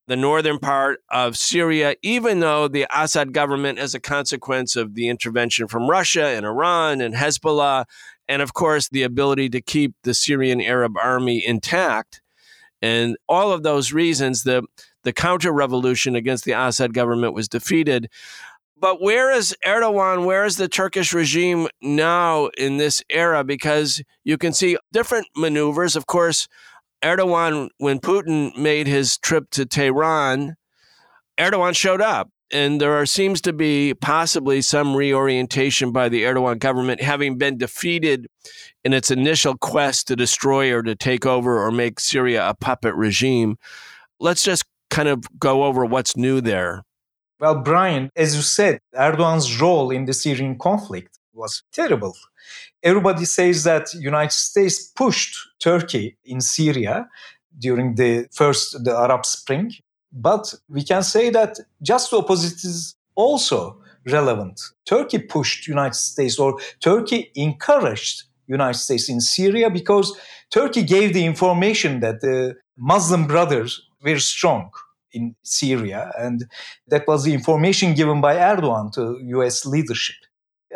the 0.08 0.16
northern 0.16 0.58
part 0.58 1.02
of 1.10 1.38
Syria, 1.38 1.96
even 2.02 2.40
though 2.40 2.68
the 2.68 2.88
Assad 2.94 3.34
government, 3.34 3.78
as 3.78 3.94
a 3.94 4.00
consequence 4.00 4.76
of 4.76 4.96
the 4.96 5.10
intervention 5.10 5.68
from 5.68 5.90
Russia 5.90 6.28
and 6.28 6.46
Iran 6.46 7.02
and 7.02 7.14
Hezbollah, 7.14 7.86
and 8.28 8.42
of 8.42 8.54
course 8.54 8.88
the 8.90 9.04
ability 9.04 9.50
to 9.50 9.62
keep 9.62 9.94
the 10.04 10.14
Syrian 10.14 10.62
Arab 10.62 10.98
army 10.98 11.46
intact, 11.46 12.22
and 12.82 13.18
all 13.28 13.52
of 13.52 13.64
those 13.64 13.92
reasons, 13.92 14.44
the 14.44 14.64
the 15.04 15.14
counter 15.14 15.52
revolution 15.52 16.16
against 16.16 16.44
the 16.44 16.52
Assad 16.52 16.94
government 16.94 17.34
was 17.34 17.48
defeated. 17.48 18.10
But 18.80 19.02
where 19.02 19.32
is 19.32 19.56
Erdogan? 19.66 20.26
Where 20.26 20.46
is 20.46 20.58
the 20.58 20.68
Turkish 20.68 21.12
regime 21.12 21.68
now 21.82 22.50
in 22.58 22.78
this 22.78 23.02
era? 23.10 23.44
Because 23.44 24.04
you 24.24 24.38
can 24.38 24.54
see 24.54 24.78
different 24.94 25.28
maneuvers. 25.36 25.96
Of 25.96 26.06
course, 26.06 26.48
Erdogan, 27.04 27.70
when 27.80 28.00
Putin 28.00 28.56
made 28.56 28.86
his 28.86 29.18
trip 29.18 29.50
to 29.52 29.66
Tehran, 29.66 30.56
Erdogan 31.40 31.76
showed 31.76 32.02
up. 32.02 32.30
And 32.50 32.80
there 32.80 32.94
are, 32.94 33.06
seems 33.06 33.42
to 33.42 33.52
be 33.52 33.94
possibly 33.94 34.62
some 34.62 34.96
reorientation 34.96 35.92
by 35.92 36.08
the 36.08 36.24
Erdogan 36.24 36.60
government, 36.60 37.02
having 37.02 37.38
been 37.38 37.58
defeated 37.58 38.28
in 38.86 38.94
its 38.94 39.12
initial 39.12 39.58
quest 39.58 40.08
to 40.08 40.16
destroy 40.16 40.72
or 40.74 40.82
to 40.84 40.96
take 40.96 41.26
over 41.26 41.62
or 41.62 41.72
make 41.72 42.00
Syria 42.00 42.48
a 42.48 42.54
puppet 42.54 42.96
regime. 42.96 43.58
Let's 44.20 44.44
just 44.44 44.64
kind 44.90 45.10
of 45.10 45.26
go 45.38 45.66
over 45.66 45.84
what's 45.84 46.16
new 46.16 46.40
there. 46.40 46.84
Well, 47.40 47.62
Brian, 47.62 48.10
as 48.16 48.36
you 48.36 48.42
said, 48.42 48.80
Erdogan's 48.96 49.62
role 49.62 49.92
in 49.92 50.06
the 50.06 50.14
Syrian 50.14 50.58
conflict 50.58 51.20
was 51.34 51.64
terrible 51.72 52.16
everybody 52.84 53.26
says 53.26 53.64
that 53.64 53.94
United 53.94 54.32
States 54.32 54.92
pushed 54.96 55.36
Turkey 55.60 56.18
in 56.26 56.42
Syria 56.42 57.08
during 57.60 57.96
the 57.96 58.28
first 58.32 58.84
the 58.84 58.94
Arab 58.96 59.26
Spring, 59.26 59.72
but 60.12 60.54
we 60.70 60.84
can 60.84 61.04
say 61.04 61.30
that 61.30 61.60
just 61.82 62.12
the 62.12 62.18
opposite 62.18 62.64
is 62.64 62.96
also 63.16 63.82
relevant. 64.06 64.62
Turkey 64.86 65.20
pushed 65.20 65.68
United 65.68 65.96
States 65.96 66.40
or 66.40 66.58
Turkey 66.80 67.32
encouraged 67.36 68.24
United 68.48 68.80
States 68.80 69.10
in 69.10 69.20
Syria 69.20 69.70
because 69.70 70.18
Turkey 70.50 70.84
gave 70.84 71.14
the 71.14 71.26
information 71.26 72.00
that 72.00 72.22
the 72.22 72.56
Muslim 72.78 73.28
brothers 73.28 73.82
were 74.04 74.20
strong 74.20 74.70
in 75.12 75.36
Syria 75.44 76.12
and 76.18 76.46
that 76.88 77.08
was 77.08 77.24
the 77.24 77.34
information 77.34 77.94
given 77.94 78.22
by 78.22 78.36
Erdogan 78.36 78.92
to 78.94 79.20
US 79.40 79.66
leadership. 79.66 80.16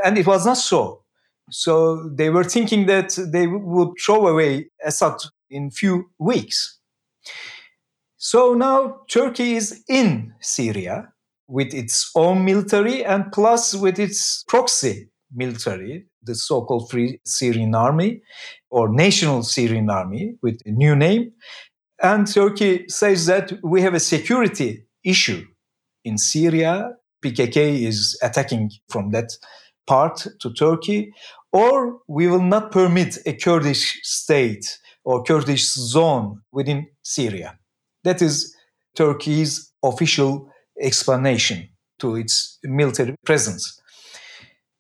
And 0.03 0.17
it 0.17 0.25
was 0.25 0.45
not 0.45 0.57
so. 0.57 1.03
So 1.49 2.09
they 2.09 2.29
were 2.29 2.45
thinking 2.45 2.85
that 2.85 3.17
they 3.31 3.47
would 3.47 3.89
throw 4.03 4.27
away 4.27 4.69
Assad 4.83 5.17
in 5.49 5.69
few 5.69 6.09
weeks. 6.17 6.79
So 8.17 8.53
now 8.53 9.01
Turkey 9.09 9.55
is 9.55 9.83
in 9.89 10.33
Syria 10.39 11.11
with 11.47 11.73
its 11.73 12.09
own 12.15 12.45
military 12.45 13.03
and 13.03 13.31
plus 13.31 13.75
with 13.75 13.99
its 13.99 14.43
proxy 14.47 15.09
military, 15.33 16.05
the 16.23 16.35
so-called 16.35 16.89
Free 16.89 17.19
Syrian 17.25 17.75
Army 17.75 18.21
or 18.69 18.89
National 18.89 19.43
Syrian 19.43 19.89
Army 19.89 20.35
with 20.41 20.59
a 20.65 20.71
new 20.71 20.95
name. 20.95 21.31
And 22.01 22.25
Turkey 22.25 22.85
says 22.87 23.27
that 23.27 23.53
we 23.63 23.81
have 23.81 23.93
a 23.93 23.99
security 23.99 24.85
issue 25.03 25.45
in 26.03 26.17
Syria. 26.17 26.95
PKK 27.23 27.83
is 27.83 28.17
attacking 28.23 28.71
from 28.89 29.11
that 29.11 29.31
part 29.85 30.25
to 30.39 30.51
Turkey 30.53 31.13
or 31.53 31.99
we 32.07 32.27
will 32.27 32.41
not 32.41 32.71
permit 32.71 33.17
a 33.25 33.33
Kurdish 33.33 33.99
state 34.03 34.79
or 35.03 35.23
Kurdish 35.23 35.65
zone 35.73 36.41
within 36.51 36.87
Syria. 37.03 37.57
That 38.03 38.21
is 38.21 38.55
Turkey's 38.95 39.71
official 39.83 40.49
explanation 40.79 41.69
to 41.99 42.15
its 42.15 42.57
military 42.63 43.15
presence. 43.25 43.79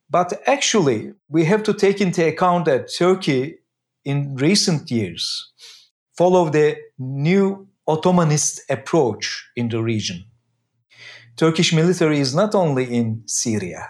But 0.09 0.41
actually, 0.47 1.13
we 1.29 1.45
have 1.45 1.63
to 1.63 1.73
take 1.73 2.01
into 2.01 2.25
account 2.27 2.65
that 2.65 2.91
Turkey 2.97 3.59
in 4.03 4.35
recent 4.35 4.89
years 4.89 5.51
followed 6.17 6.53
the 6.53 6.77
new 6.97 7.67
Ottomanist 7.87 8.61
approach 8.69 9.49
in 9.55 9.69
the 9.69 9.81
region. 9.81 10.25
Turkish 11.35 11.73
military 11.73 12.19
is 12.19 12.35
not 12.35 12.53
only 12.55 12.85
in 12.85 13.23
Syria. 13.25 13.87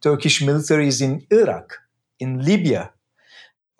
Turkish 0.00 0.42
military 0.42 0.88
is 0.88 1.00
in 1.00 1.26
Iraq, 1.30 1.78
in 2.18 2.44
Libya. 2.44 2.92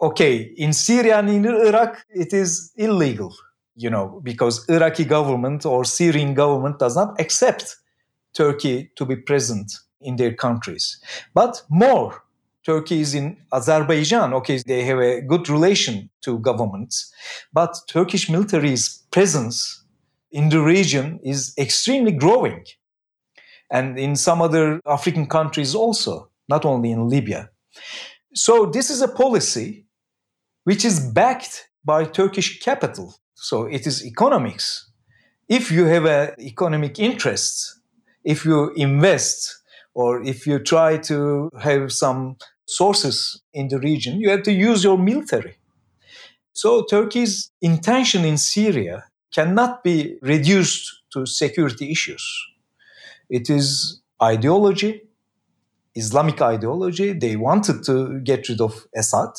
Okay, 0.00 0.36
in 0.56 0.72
Syria 0.72 1.18
and 1.18 1.30
in 1.30 1.44
Iraq, 1.44 2.04
it 2.10 2.32
is 2.32 2.72
illegal, 2.76 3.34
you 3.76 3.88
know, 3.90 4.20
because 4.22 4.68
Iraqi 4.68 5.04
government 5.04 5.64
or 5.64 5.84
Syrian 5.84 6.34
government 6.34 6.78
does 6.78 6.96
not 6.96 7.20
accept 7.20 7.76
Turkey 8.34 8.90
to 8.96 9.04
be 9.04 9.16
present 9.16 9.72
in 10.00 10.16
their 10.16 10.34
countries. 10.34 11.00
But 11.34 11.62
more, 11.70 12.21
Turkey 12.64 13.00
is 13.00 13.14
in 13.14 13.36
Azerbaijan. 13.52 14.32
Okay, 14.34 14.62
they 14.66 14.84
have 14.84 14.98
a 14.98 15.20
good 15.20 15.48
relation 15.48 16.10
to 16.22 16.38
governments, 16.38 17.12
but 17.52 17.76
Turkish 17.88 18.30
military's 18.30 19.02
presence 19.10 19.84
in 20.30 20.48
the 20.48 20.60
region 20.60 21.18
is 21.22 21.52
extremely 21.58 22.12
growing. 22.12 22.64
And 23.70 23.98
in 23.98 24.16
some 24.16 24.42
other 24.42 24.80
African 24.86 25.26
countries 25.26 25.74
also, 25.74 26.30
not 26.48 26.64
only 26.64 26.90
in 26.90 27.08
Libya. 27.08 27.50
So 28.34 28.66
this 28.66 28.90
is 28.90 29.02
a 29.02 29.08
policy 29.08 29.86
which 30.64 30.84
is 30.84 31.00
backed 31.00 31.68
by 31.84 32.04
Turkish 32.04 32.60
capital. 32.60 33.14
So 33.34 33.64
it 33.64 33.86
is 33.86 34.06
economics. 34.06 34.90
If 35.48 35.70
you 35.70 35.86
have 35.86 36.04
an 36.04 36.34
economic 36.38 36.98
interest, 36.98 37.80
if 38.24 38.44
you 38.44 38.72
invest, 38.74 39.61
or 39.94 40.22
if 40.22 40.46
you 40.46 40.58
try 40.58 40.96
to 40.96 41.50
have 41.60 41.92
some 41.92 42.36
sources 42.66 43.42
in 43.52 43.68
the 43.68 43.78
region, 43.78 44.20
you 44.20 44.30
have 44.30 44.42
to 44.44 44.52
use 44.52 44.84
your 44.84 44.98
military. 44.98 45.56
So 46.52 46.84
Turkey's 46.84 47.50
intention 47.60 48.24
in 48.24 48.38
Syria 48.38 49.04
cannot 49.32 49.82
be 49.82 50.16
reduced 50.22 51.02
to 51.12 51.26
security 51.26 51.90
issues. 51.90 52.24
It 53.28 53.48
is 53.48 54.00
ideology, 54.22 55.02
Islamic 55.94 56.40
ideology. 56.40 57.12
They 57.12 57.36
wanted 57.36 57.84
to 57.84 58.20
get 58.20 58.48
rid 58.48 58.60
of 58.60 58.86
Assad 58.94 59.30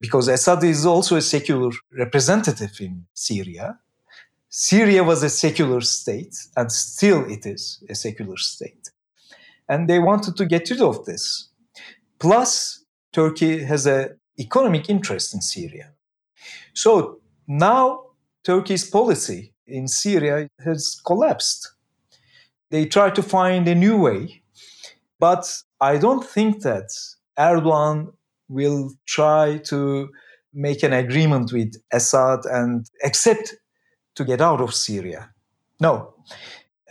because 0.00 0.28
Assad 0.28 0.64
is 0.64 0.86
also 0.86 1.16
a 1.16 1.22
secular 1.22 1.70
representative 1.96 2.80
in 2.80 3.06
Syria. 3.14 3.78
Syria 4.48 5.04
was 5.04 5.22
a 5.22 5.28
secular 5.28 5.80
state, 5.80 6.34
and 6.56 6.72
still 6.72 7.24
it 7.30 7.46
is 7.46 7.84
a 7.88 7.94
secular 7.94 8.36
state. 8.36 8.90
And 9.70 9.88
they 9.88 10.00
wanted 10.00 10.36
to 10.36 10.44
get 10.44 10.68
rid 10.68 10.82
of 10.82 11.04
this. 11.06 11.48
Plus, 12.18 12.84
Turkey 13.12 13.62
has 13.62 13.86
an 13.86 14.18
economic 14.38 14.90
interest 14.90 15.32
in 15.34 15.40
Syria. 15.40 15.92
So 16.74 17.20
now 17.46 18.02
Turkey's 18.44 18.88
policy 18.88 19.54
in 19.66 19.88
Syria 19.88 20.48
has 20.64 21.00
collapsed. 21.06 21.72
They 22.70 22.84
try 22.86 23.10
to 23.10 23.22
find 23.22 23.68
a 23.68 23.74
new 23.74 23.96
way, 23.96 24.42
but 25.18 25.44
I 25.80 25.98
don't 25.98 26.24
think 26.24 26.62
that 26.62 26.88
Erdogan 27.38 28.12
will 28.48 28.90
try 29.06 29.58
to 29.64 30.08
make 30.52 30.82
an 30.82 30.92
agreement 30.92 31.52
with 31.52 31.74
Assad 31.92 32.40
and 32.44 32.86
accept 33.04 33.54
to 34.16 34.24
get 34.24 34.40
out 34.40 34.60
of 34.60 34.74
Syria. 34.74 35.30
No. 35.80 36.14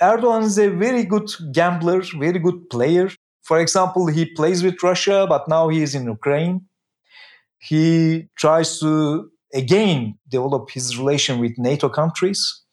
Erdogan 0.01 0.43
is 0.43 0.57
a 0.57 0.69
very 0.69 1.03
good 1.03 1.29
gambler, 1.51 2.01
very 2.17 2.39
good 2.39 2.69
player. 2.69 3.09
For 3.43 3.59
example, 3.59 4.07
he 4.07 4.25
plays 4.25 4.63
with 4.63 4.81
Russia, 4.81 5.25
but 5.27 5.47
now 5.47 5.69
he 5.69 5.81
is 5.81 5.95
in 5.95 6.05
Ukraine. 6.05 6.65
He 7.57 8.27
tries 8.37 8.79
to 8.79 9.29
again 9.53 10.17
develop 10.29 10.69
his 10.69 10.97
relation 10.97 11.39
with 11.39 11.57
NATO 11.57 11.89
countries, 11.89 12.63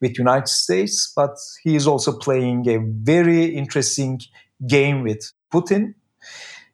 with 0.00 0.18
United 0.18 0.48
States, 0.48 1.12
but 1.14 1.36
he 1.62 1.76
is 1.76 1.86
also 1.86 2.18
playing 2.18 2.68
a 2.68 2.78
very 2.78 3.44
interesting 3.44 4.20
game 4.66 5.02
with 5.02 5.32
Putin. 5.52 5.94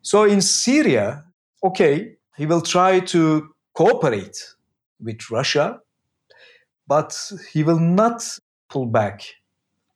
So 0.00 0.24
in 0.24 0.40
Syria, 0.40 1.24
okay, 1.62 2.16
he 2.36 2.46
will 2.46 2.62
try 2.62 3.00
to 3.00 3.54
cooperate 3.74 4.36
with 5.00 5.30
Russia, 5.30 5.80
but 6.88 7.16
he 7.52 7.62
will 7.62 7.78
not 7.78 8.38
pull 8.68 8.86
back. 8.86 9.22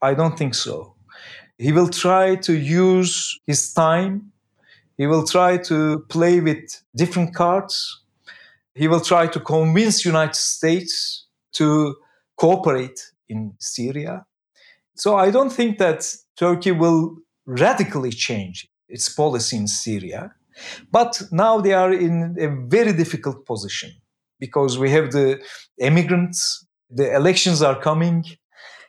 I 0.03 0.15
don't 0.15 0.37
think 0.39 0.55
so. 0.55 0.95
He 1.59 1.73
will 1.73 1.89
try 1.89 2.37
to 2.37 2.53
use 2.53 3.41
his 3.47 3.73
time. 3.73 4.33
He 4.99 5.07
will 5.07 5.25
try 5.27 5.57
to 5.59 6.01
play 6.09 6.41
with 6.41 6.83
different 6.95 7.35
cards. 7.35 8.03
He 8.75 8.89
will 8.89 9.01
try 9.01 9.27
to 9.27 9.41
convince 9.41 10.05
United 10.05 10.37
States 10.37 11.27
to 11.53 11.97
cooperate 12.37 13.01
in 13.29 13.55
Syria. 13.59 14.27
So 14.95 15.17
I 15.17 15.31
don't 15.31 15.53
think 15.53 15.79
that 15.79 16.15
Turkey 16.37 16.73
will 16.73 17.17
radically 17.47 18.11
change 18.11 18.69
its 18.89 19.09
policy 19.09 19.57
in 19.57 19.67
Syria. 19.67 20.35
But 20.91 21.23
now 21.33 21.61
they 21.61 21.73
are 21.73 21.93
in 21.93 22.37
a 22.39 22.49
very 22.69 22.93
difficult 22.93 23.47
position 23.47 23.91
because 24.39 24.79
we 24.79 24.91
have 24.91 25.13
the 25.13 25.41
immigrants, 25.79 26.67
the 26.91 27.15
elections 27.15 27.63
are 27.63 27.81
coming. 27.81 28.25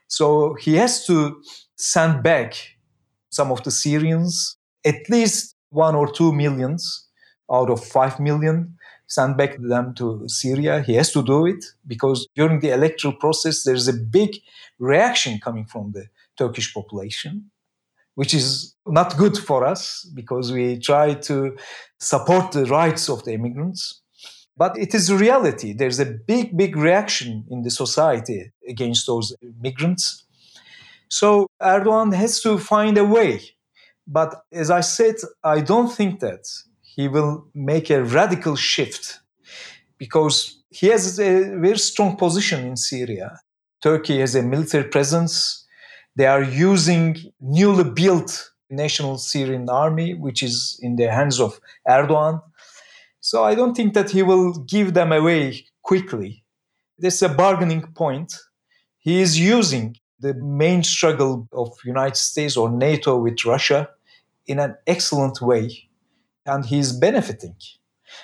So 0.08 0.56
he 0.56 0.76
has 0.76 1.06
to 1.08 1.42
send 1.76 2.24
back 2.24 2.54
some 3.30 3.52
of 3.52 3.64
the 3.64 3.72
Syrians, 3.72 4.58
at 4.86 5.10
least 5.10 5.56
one 5.70 5.96
or 5.96 6.12
two 6.12 6.34
millions 6.34 7.08
out 7.52 7.70
of 7.70 7.84
five 7.84 8.20
million, 8.20 8.78
send 9.08 9.38
back 9.38 9.58
them 9.60 9.94
to 9.96 10.28
Syria. 10.28 10.82
He 10.82 10.96
has 10.96 11.12
to 11.12 11.24
do 11.24 11.46
it 11.46 11.64
because 11.86 12.28
during 12.36 12.60
the 12.60 12.72
electoral 12.72 13.14
process, 13.14 13.64
there's 13.64 13.88
a 13.88 13.94
big 13.94 14.38
reaction 14.80 15.40
coming 15.40 15.66
from 15.66 15.92
the 15.92 16.08
Turkish 16.38 16.74
population 16.74 17.50
which 18.18 18.34
is 18.34 18.74
not 18.88 19.16
good 19.16 19.38
for 19.38 19.64
us 19.64 20.04
because 20.16 20.52
we 20.52 20.80
try 20.80 21.14
to 21.14 21.56
support 22.00 22.52
the 22.52 22.66
rights 22.66 23.10
of 23.10 23.24
the 23.26 23.34
immigrants. 23.34 24.02
But 24.58 24.78
it 24.78 24.94
is 24.94 25.14
reality. 25.14 25.74
There's 25.74 26.00
a 26.00 26.06
big, 26.06 26.58
big 26.58 26.76
reaction 26.76 27.46
in 27.50 27.62
the 27.62 27.72
society 27.72 28.52
against 28.68 29.06
those 29.06 29.36
migrants. 29.62 30.24
So 31.10 31.48
Erdogan 31.62 32.14
has 32.16 32.42
to 32.42 32.58
find 32.58 32.98
a 32.98 33.06
way. 33.06 33.42
But 34.08 34.44
as 34.52 34.72
I 34.72 34.82
said, 34.82 35.16
I 35.44 35.62
don't 35.62 35.92
think 35.92 36.20
that 36.22 36.44
he 36.82 37.08
will 37.08 37.46
make 37.54 37.90
a 37.90 38.04
radical 38.04 38.56
shift 38.56 39.20
because 39.98 40.64
he 40.70 40.88
has 40.88 41.20
a 41.20 41.56
very 41.56 41.78
strong 41.78 42.18
position 42.18 42.66
in 42.66 42.78
Syria. 42.78 43.40
Turkey 43.82 44.20
has 44.20 44.36
a 44.36 44.42
military 44.42 44.86
presence 44.86 45.68
they 46.18 46.26
are 46.26 46.42
using 46.42 47.16
newly 47.40 47.84
built 47.84 48.52
National 48.72 49.20
Syrian 49.20 49.70
Army, 49.70 50.16
which 50.16 50.42
is 50.42 50.80
in 50.82 50.96
the 50.96 51.12
hands 51.12 51.40
of 51.40 51.60
Erdogan. 51.88 52.42
So 53.30 53.44
I 53.44 53.56
don't 53.56 53.76
think 53.76 53.94
that 53.94 54.10
he 54.10 54.24
will 54.24 54.54
give 54.54 54.94
them 54.94 55.12
away 55.12 55.66
quickly. 55.82 56.46
This 56.98 57.16
is 57.16 57.24
a 57.24 57.36
bargaining 57.44 57.82
point. 57.82 58.34
He 59.00 59.20
is 59.22 59.38
using 59.38 59.98
the 60.22 60.34
main 60.36 60.82
struggle 60.82 61.46
of 61.52 61.78
United 61.84 62.16
States 62.16 62.56
or 62.56 62.70
NATO 62.70 63.18
with 63.18 63.44
Russia 63.44 63.90
in 64.46 64.60
an 64.60 64.78
excellent 64.88 65.42
way, 65.42 65.90
and 66.46 66.66
he 66.66 66.80
is 66.80 66.94
benefiting. 66.94 67.58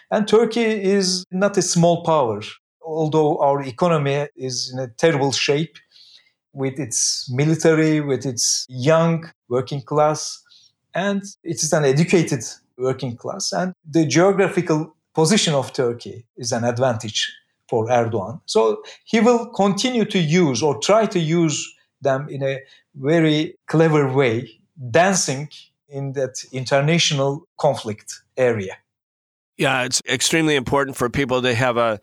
And 0.09 0.25
Turkey 0.25 0.69
is 0.97 1.25
not 1.31 1.57
a 1.57 1.61
small 1.61 2.05
power, 2.05 2.41
although 2.81 3.39
our 3.39 3.61
economy 3.61 4.29
is 4.37 4.71
in 4.71 4.79
a 4.79 4.87
terrible 4.87 5.33
shape 5.33 5.75
with 6.53 6.79
its 6.79 7.29
military, 7.29 7.99
with 7.99 8.25
its 8.25 8.65
young 8.69 9.29
working 9.49 9.81
class, 9.81 10.41
and 10.95 11.23
it 11.43 11.61
is 11.61 11.73
an 11.73 11.83
educated 11.83 12.45
working 12.77 13.15
class. 13.15 13.51
And 13.51 13.73
the 13.87 14.05
geographical 14.05 14.95
position 15.13 15.53
of 15.53 15.73
Turkey 15.73 16.25
is 16.37 16.51
an 16.51 16.63
advantage 16.63 17.31
for 17.69 17.87
Erdogan. 17.87 18.41
So 18.45 18.83
he 19.05 19.19
will 19.19 19.47
continue 19.47 20.05
to 20.05 20.19
use 20.19 20.61
or 20.61 20.79
try 20.79 21.05
to 21.07 21.19
use 21.19 21.73
them 22.01 22.27
in 22.29 22.43
a 22.43 22.59
very 22.95 23.57
clever 23.67 24.11
way, 24.11 24.49
dancing 24.91 25.49
in 25.87 26.13
that 26.13 26.43
international 26.51 27.47
conflict 27.57 28.21
area. 28.37 28.77
Yeah, 29.57 29.83
it's 29.83 30.01
extremely 30.09 30.55
important 30.55 30.97
for 30.97 31.09
people 31.09 31.41
to 31.43 31.53
have 31.53 31.77
a 31.77 31.99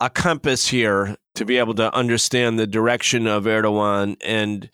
a 0.00 0.10
compass 0.10 0.68
here 0.68 1.16
to 1.34 1.44
be 1.44 1.58
able 1.58 1.74
to 1.74 1.94
understand 1.94 2.58
the 2.58 2.66
direction 2.66 3.26
of 3.26 3.44
Erdogan 3.44 4.16
and 4.22 4.70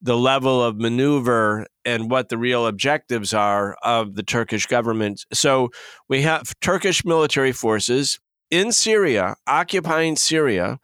the 0.00 0.16
level 0.16 0.62
of 0.62 0.76
maneuver 0.76 1.66
and 1.84 2.10
what 2.10 2.28
the 2.28 2.38
real 2.38 2.66
objectives 2.66 3.32
are 3.32 3.76
of 3.82 4.14
the 4.14 4.22
Turkish 4.22 4.66
government. 4.66 5.24
So 5.32 5.70
we 6.08 6.22
have 6.22 6.58
Turkish 6.60 7.04
military 7.04 7.52
forces 7.52 8.18
in 8.50 8.72
Syria, 8.72 9.36
occupying 9.46 10.16
Syria, 10.16 10.78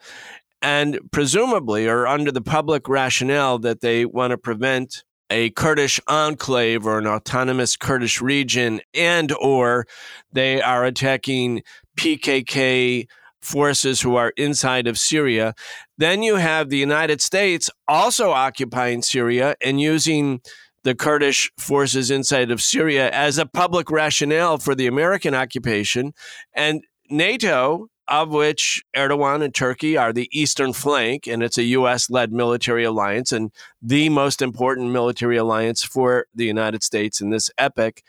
and 0.62 0.98
presumably 1.12 1.88
are 1.88 2.06
under 2.06 2.32
the 2.32 2.40
public 2.40 2.88
rationale 2.88 3.58
that 3.60 3.80
they 3.80 4.04
want 4.04 4.32
to 4.32 4.38
prevent 4.38 5.04
a 5.30 5.50
Kurdish 5.50 6.00
enclave 6.08 6.86
or 6.86 6.98
an 6.98 7.06
autonomous 7.06 7.76
Kurdish 7.76 8.20
region 8.20 8.80
and 8.94 9.32
or 9.32 9.86
they 10.32 10.60
are 10.62 10.84
attacking 10.84 11.62
PKK 11.96 13.06
forces 13.42 14.00
who 14.00 14.16
are 14.16 14.32
inside 14.36 14.86
of 14.86 14.98
Syria. 14.98 15.54
Then 15.96 16.22
you 16.22 16.36
have 16.36 16.68
the 16.68 16.78
United 16.78 17.20
States 17.20 17.70
also 17.86 18.30
occupying 18.30 19.02
Syria 19.02 19.54
and 19.62 19.80
using 19.80 20.40
the 20.88 20.94
Kurdish 20.94 21.52
forces 21.58 22.10
inside 22.10 22.50
of 22.50 22.62
Syria 22.62 23.10
as 23.10 23.36
a 23.36 23.44
public 23.44 23.90
rationale 23.90 24.56
for 24.56 24.74
the 24.74 24.86
American 24.86 25.34
occupation. 25.34 26.14
And 26.54 26.82
NATO, 27.10 27.88
of 28.08 28.30
which 28.30 28.82
Erdogan 28.96 29.42
and 29.42 29.54
Turkey 29.54 29.98
are 29.98 30.14
the 30.14 30.30
eastern 30.32 30.72
flank, 30.72 31.26
and 31.26 31.42
it's 31.42 31.58
a 31.58 31.64
U.S. 31.64 32.08
led 32.08 32.32
military 32.32 32.84
alliance 32.84 33.32
and 33.32 33.52
the 33.82 34.08
most 34.08 34.40
important 34.40 34.90
military 34.90 35.36
alliance 35.36 35.84
for 35.84 36.24
the 36.34 36.46
United 36.46 36.82
States 36.82 37.20
in 37.20 37.28
this 37.28 37.50
epoch. 37.58 38.00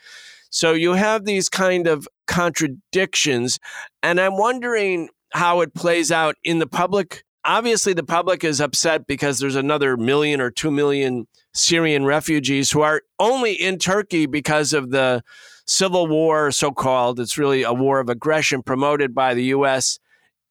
So 0.48 0.72
you 0.72 0.94
have 0.94 1.26
these 1.26 1.50
kind 1.50 1.86
of 1.86 2.08
contradictions. 2.26 3.58
And 4.02 4.18
I'm 4.18 4.38
wondering 4.38 5.10
how 5.34 5.60
it 5.60 5.74
plays 5.74 6.10
out 6.10 6.36
in 6.44 6.60
the 6.60 6.66
public. 6.66 7.24
Obviously, 7.44 7.94
the 7.94 8.04
public 8.04 8.44
is 8.44 8.60
upset 8.60 9.06
because 9.06 9.38
there's 9.38 9.56
another 9.56 9.96
million 9.96 10.40
or 10.40 10.50
two 10.50 10.70
million 10.70 11.26
Syrian 11.54 12.04
refugees 12.04 12.70
who 12.70 12.82
are 12.82 13.02
only 13.18 13.54
in 13.54 13.78
Turkey 13.78 14.26
because 14.26 14.72
of 14.72 14.90
the 14.90 15.22
civil 15.66 16.06
war, 16.06 16.50
so 16.50 16.70
called. 16.70 17.18
It's 17.18 17.38
really 17.38 17.62
a 17.62 17.72
war 17.72 18.00
of 18.00 18.08
aggression 18.08 18.62
promoted 18.62 19.14
by 19.14 19.34
the 19.34 19.44
U.S. 19.44 19.98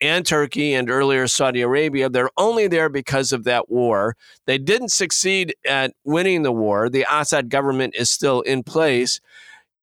and 0.02 0.26
Turkey 0.26 0.74
and 0.74 0.90
earlier 0.90 1.28
Saudi 1.28 1.62
Arabia. 1.62 2.10
They're 2.10 2.32
only 2.38 2.68
there 2.68 2.90
because 2.90 3.32
of 3.32 3.44
that 3.44 3.70
war. 3.70 4.16
They 4.48 4.58
didn't 4.58 4.90
succeed 4.90 5.54
at 5.68 5.94
winning 6.04 6.44
the 6.44 6.52
war. 6.52 6.90
The 6.90 7.06
Assad 7.10 7.50
government 7.50 7.96
is 7.96 8.10
still 8.10 8.42
in 8.42 8.64
place. 8.64 9.20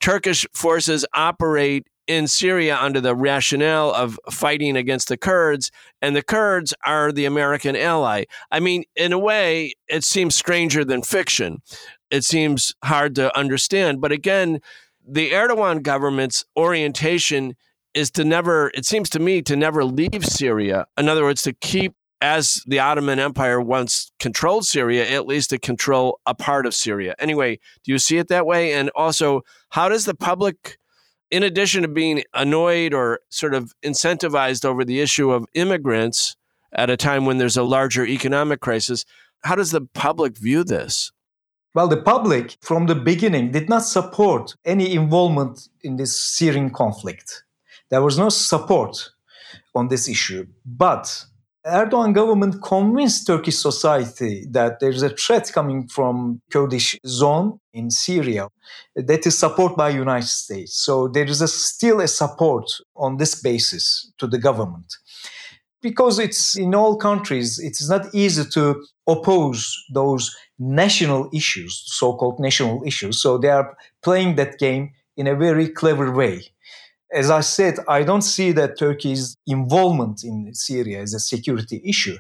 Turkish 0.01 0.47
forces 0.55 1.07
operate 1.15 1.87
in 2.07 2.27
Syria 2.29 2.77
under 2.81 3.01
the 3.01 3.15
rationale 3.15 3.93
of 3.93 4.19
fighting 4.31 4.77
against 4.77 5.09
the 5.09 5.17
Kurds, 5.17 5.71
and 6.01 6.15
the 6.15 6.23
Kurds 6.23 6.75
are 6.85 7.13
the 7.13 7.25
American 7.25 7.77
ally. 7.77 8.25
I 8.51 8.61
mean, 8.61 8.85
in 8.95 9.13
a 9.13 9.19
way, 9.19 9.75
it 9.89 10.05
seems 10.05 10.37
stranger 10.37 10.85
than 10.85 11.03
fiction. 11.03 11.63
It 12.11 12.25
seems 12.25 12.75
hard 12.85 13.15
to 13.17 13.37
understand. 13.37 14.01
But 14.01 14.13
again, 14.13 14.61
the 15.07 15.31
Erdogan 15.31 15.83
government's 15.83 16.45
orientation 16.57 17.57
is 17.95 18.11
to 18.13 18.25
never, 18.25 18.71
it 18.75 18.85
seems 18.85 19.09
to 19.11 19.19
me, 19.19 19.43
to 19.43 19.57
never 19.57 19.85
leave 19.85 20.25
Syria. 20.25 20.87
In 20.99 21.09
other 21.09 21.25
words, 21.25 21.43
to 21.43 21.53
keep, 21.53 21.95
as 22.21 22.63
the 22.67 22.79
Ottoman 22.79 23.19
Empire 23.19 23.61
once 23.61 24.11
controlled 24.19 24.67
Syria, 24.67 25.09
at 25.09 25.27
least 25.27 25.51
to 25.51 25.59
control 25.59 26.19
a 26.27 26.35
part 26.35 26.67
of 26.67 26.75
Syria. 26.75 27.15
Anyway, 27.19 27.59
do 27.85 27.93
you 27.93 27.99
see 27.99 28.19
it 28.19 28.29
that 28.29 28.47
way? 28.47 28.73
And 28.73 28.91
also, 28.95 29.43
how 29.71 29.89
does 29.89 30.05
the 30.05 30.15
public 30.15 30.79
in 31.31 31.43
addition 31.43 31.83
to 31.83 31.89
being 31.89 32.23
annoyed 32.35 32.95
or 32.95 33.21
sort 33.31 33.55
of 33.55 33.73
incentivized 33.85 34.65
over 34.65 34.85
the 34.85 35.01
issue 35.01 35.31
of 35.31 35.47
immigrants 35.55 36.37
at 36.73 36.91
a 36.91 36.97
time 36.97 37.27
when 37.27 37.39
there's 37.39 37.57
a 37.57 37.63
larger 37.63 38.07
economic 38.07 38.61
crisis, 38.61 39.05
how 39.43 39.55
does 39.55 39.71
the 39.71 39.83
public 39.95 40.37
view 40.37 40.65
this? 40.65 41.13
Well, 41.75 41.89
the 41.89 42.01
public 42.01 42.57
from 42.63 42.87
the 42.87 42.95
beginning 42.95 43.51
did 43.51 43.69
not 43.69 43.85
support 43.85 44.55
any 44.65 44.95
involvement 44.95 45.69
in 45.83 45.97
this 45.97 46.19
Syrian 46.19 46.71
conflict. 46.71 47.45
There 47.91 48.03
was 48.03 48.19
no 48.19 48.29
support 48.31 49.11
on 49.75 49.89
this 49.89 50.09
issue. 50.09 50.47
But 50.65 51.25
Erdogan 51.67 52.15
government 52.15 52.63
convinced 52.63 53.27
Turkish 53.27 53.57
society 53.57 54.47
that 54.51 54.79
there 54.79 54.91
is 54.91 55.03
a 55.03 55.09
threat 55.09 55.51
coming 55.53 55.89
from 55.89 56.41
Kurdish 56.53 56.97
zone 57.05 57.59
in 57.73 57.91
Syria 57.91 58.49
that 58.95 59.27
is 59.27 59.37
supported 59.37 59.77
by 59.77 59.89
United 59.89 60.29
States. 60.29 60.77
So 60.77 61.09
there 61.09 61.25
is 61.25 61.43
a, 61.43 61.49
still 61.49 62.01
a 62.01 62.07
support 62.07 62.71
on 62.95 63.17
this 63.17 63.43
basis 63.43 64.13
to 64.19 64.29
the 64.29 64.39
government. 64.39 64.95
Because 65.83 66.21
it's 66.21 66.57
in 66.57 66.75
all 66.75 66.97
countries, 66.97 67.59
it's 67.59 67.89
not 67.89 68.15
easy 68.15 68.45
to 68.51 68.85
oppose 69.09 69.77
those 69.93 70.35
national 70.59 71.29
issues, 71.35 71.83
so-called 71.87 72.39
national 72.39 72.83
issues. 72.87 73.21
So 73.21 73.39
they 73.39 73.51
are 73.51 73.77
playing 74.03 74.37
that 74.37 74.59
game 74.59 74.93
in 75.17 75.27
a 75.27 75.35
very 75.35 75.69
clever 75.69 76.13
way 76.13 76.43
as 77.13 77.31
I 77.31 77.41
said, 77.41 77.79
I 77.89 78.03
don't 78.03 78.23
see 78.23 78.53
that 78.53 78.79
Turkey's 78.79 79.37
involvement 79.47 80.25
in 80.25 80.53
Syria 80.55 81.01
as 81.01 81.15
a 81.15 81.21
security 81.21 81.81
issue. 81.85 82.19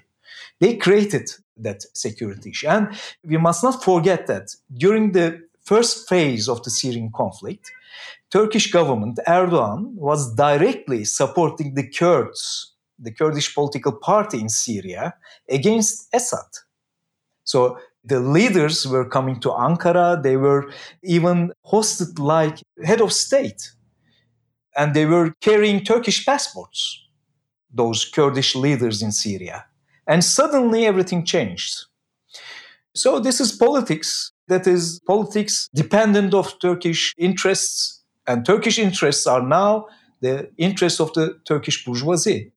They 0.60 0.76
created 0.76 1.30
that 1.56 1.82
security 1.94 2.50
issue. 2.50 2.68
And 2.68 2.96
we 3.24 3.36
must 3.36 3.62
not 3.62 3.82
forget 3.82 4.26
that 4.26 4.54
during 4.72 5.12
the 5.12 5.42
first 5.62 6.08
phase 6.08 6.48
of 6.48 6.62
the 6.62 6.70
Syrian 6.70 7.10
conflict, 7.14 7.72
Turkish 8.30 8.70
government, 8.70 9.18
Erdogan, 9.26 9.94
was 9.94 10.34
directly 10.34 11.04
supporting 11.04 11.74
the 11.74 11.88
Kurds, 11.88 12.72
the 12.98 13.12
Kurdish 13.12 13.54
political 13.54 13.92
party 13.92 14.40
in 14.40 14.48
Syria, 14.48 15.14
against 15.48 16.08
Assad. 16.14 16.46
So 17.44 17.78
the 18.04 18.20
leaders 18.20 18.86
were 18.86 19.08
coming 19.08 19.40
to 19.40 19.48
Ankara. 19.48 20.22
They 20.22 20.36
were 20.36 20.70
even 21.02 21.52
hosted 21.64 22.18
like 22.18 22.62
head 22.84 23.00
of 23.00 23.12
state 23.12 23.70
and 24.76 24.94
they 24.94 25.06
were 25.06 25.32
carrying 25.40 25.82
Turkish 25.84 26.24
passports, 26.24 27.02
those 27.72 28.04
Kurdish 28.04 28.54
leaders 28.54 29.02
in 29.02 29.12
Syria. 29.12 29.64
And 30.06 30.22
suddenly 30.22 30.86
everything 30.86 31.24
changed. 31.24 31.86
So 32.94 33.18
this 33.18 33.40
is 33.40 33.52
politics 33.52 34.32
that 34.48 34.66
is 34.66 35.00
politics 35.06 35.68
dependent 35.74 36.34
of 36.34 36.58
Turkish 36.60 37.12
interests, 37.18 38.04
and 38.26 38.46
Turkish 38.46 38.78
interests 38.78 39.26
are 39.26 39.42
now 39.42 39.86
the 40.20 40.50
interests 40.56 41.00
of 41.00 41.12
the 41.14 41.38
Turkish 41.44 41.84
bourgeoisie. 41.84 42.52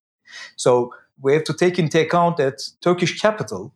So 0.55 0.93
we 1.21 1.33
have 1.33 1.43
to 1.45 1.53
take 1.53 1.79
into 1.79 1.99
account 1.99 2.37
that 2.37 2.61
Turkish 2.81 3.19
capital 3.19 3.73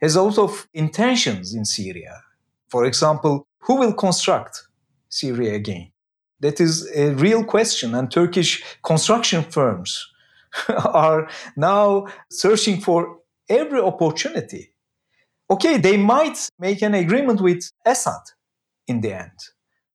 has 0.00 0.16
a 0.16 0.22
lot 0.22 0.38
of 0.38 0.68
intentions 0.72 1.54
in 1.54 1.64
Syria. 1.64 2.22
For 2.68 2.84
example, 2.84 3.46
who 3.60 3.76
will 3.76 3.92
construct 3.92 4.68
Syria 5.08 5.54
again? 5.54 5.90
That 6.40 6.60
is 6.60 6.88
a 6.94 7.14
real 7.14 7.44
question, 7.44 7.94
and 7.94 8.10
Turkish 8.10 8.62
construction 8.82 9.42
firms 9.42 10.08
are 10.68 11.28
now 11.56 12.06
searching 12.30 12.80
for 12.80 13.18
every 13.48 13.80
opportunity. 13.80 14.72
Okay, 15.50 15.78
they 15.78 15.96
might 15.96 16.48
make 16.58 16.82
an 16.82 16.94
agreement 16.94 17.40
with 17.40 17.70
Assad 17.84 18.20
in 18.86 19.00
the 19.00 19.14
end 19.14 19.38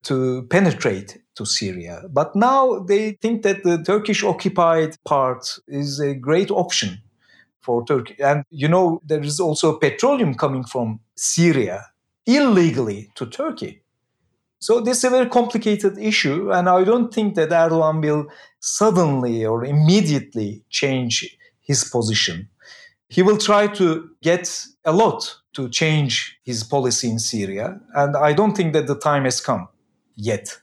to 0.04 0.44
penetrate 0.50 1.20
to 1.36 1.46
Syria, 1.46 2.04
but 2.10 2.36
now 2.36 2.80
they 2.80 3.12
think 3.22 3.44
that 3.44 3.64
the 3.64 3.82
Turkish 3.82 4.24
occupied 4.24 4.98
part 5.06 5.60
is 5.68 6.00
a 6.00 6.14
great 6.14 6.52
option 6.52 7.02
for 7.62 7.86
Turkey. 7.86 8.16
And 8.20 8.44
you 8.50 8.68
know, 8.68 9.00
there 9.06 9.22
is 9.22 9.40
also 9.40 9.78
petroleum 9.78 10.36
coming 10.36 10.64
from 10.64 11.00
Syria 11.16 11.86
illegally 12.26 13.12
to 13.16 13.26
Turkey. 13.26 13.83
So 14.64 14.80
this 14.80 15.00
is 15.00 15.04
a 15.04 15.10
very 15.10 15.28
complicated 15.28 15.98
issue, 15.98 16.50
and 16.54 16.70
I 16.70 16.86
don't 16.86 17.14
think 17.14 17.36
that 17.36 17.50
Erdogan 17.50 18.02
will 18.02 18.28
suddenly 18.62 19.46
or 19.46 19.66
immediately 19.66 20.64
change 20.70 21.38
his 21.60 21.84
position. 21.84 22.48
He 23.10 23.24
will 23.24 23.38
try 23.38 23.68
to 23.68 24.10
get 24.22 24.66
a 24.86 24.94
lot 24.94 25.36
to 25.56 25.68
change 25.68 26.40
his 26.46 26.64
policy 26.64 27.10
in 27.10 27.20
Syria, 27.20 27.78
and 27.94 28.16
I 28.16 28.32
don't 28.32 28.56
think 28.56 28.72
that 28.72 28.88
the 28.88 28.98
time 28.98 29.26
has 29.26 29.42
come 29.42 29.68
yet. 30.16 30.58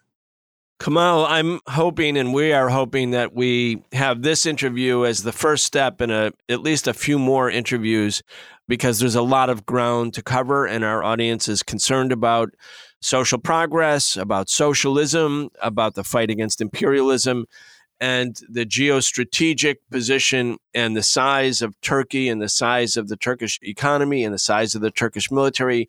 Kemal, 0.79 1.27
I'm 1.27 1.61
hoping, 1.69 2.17
and 2.17 2.33
we 2.33 2.55
are 2.55 2.71
hoping 2.71 3.11
that 3.11 3.35
we 3.35 3.83
have 3.93 4.23
this 4.23 4.47
interview 4.47 5.05
as 5.05 5.25
the 5.25 5.33
first 5.33 5.67
step 5.67 6.01
in 6.01 6.11
a 6.11 6.33
at 6.49 6.63
least 6.63 6.89
a 6.89 6.95
few 6.95 7.19
more 7.19 7.51
interviews, 7.51 8.23
because 8.67 8.99
there's 8.99 9.15
a 9.15 9.21
lot 9.21 9.51
of 9.51 9.67
ground 9.67 10.15
to 10.15 10.23
cover, 10.23 10.65
and 10.65 10.85
our 10.85 11.05
audience 11.05 11.49
is 11.49 11.63
concerned 11.63 12.13
about 12.13 12.55
social 13.01 13.39
progress, 13.39 14.17
about 14.17 14.49
socialism, 14.49 15.51
about 15.61 15.95
the 15.95 16.05
fight 16.05 16.31
against 16.31 16.61
imperialism, 16.61 17.47
and 18.01 18.41
the 18.49 18.65
geostrategic 18.65 19.77
position 19.91 20.57
and 20.75 20.97
the 20.97 21.03
size 21.03 21.61
of 21.61 21.79
Turkey 21.83 22.29
and 22.29 22.41
the 22.41 22.49
size 22.49 22.97
of 22.97 23.09
the 23.09 23.17
Turkish 23.17 23.59
economy 23.63 24.25
and 24.25 24.33
the 24.33 24.39
size 24.39 24.75
of 24.75 24.81
the 24.81 24.91
Turkish 24.91 25.31
military 25.31 25.89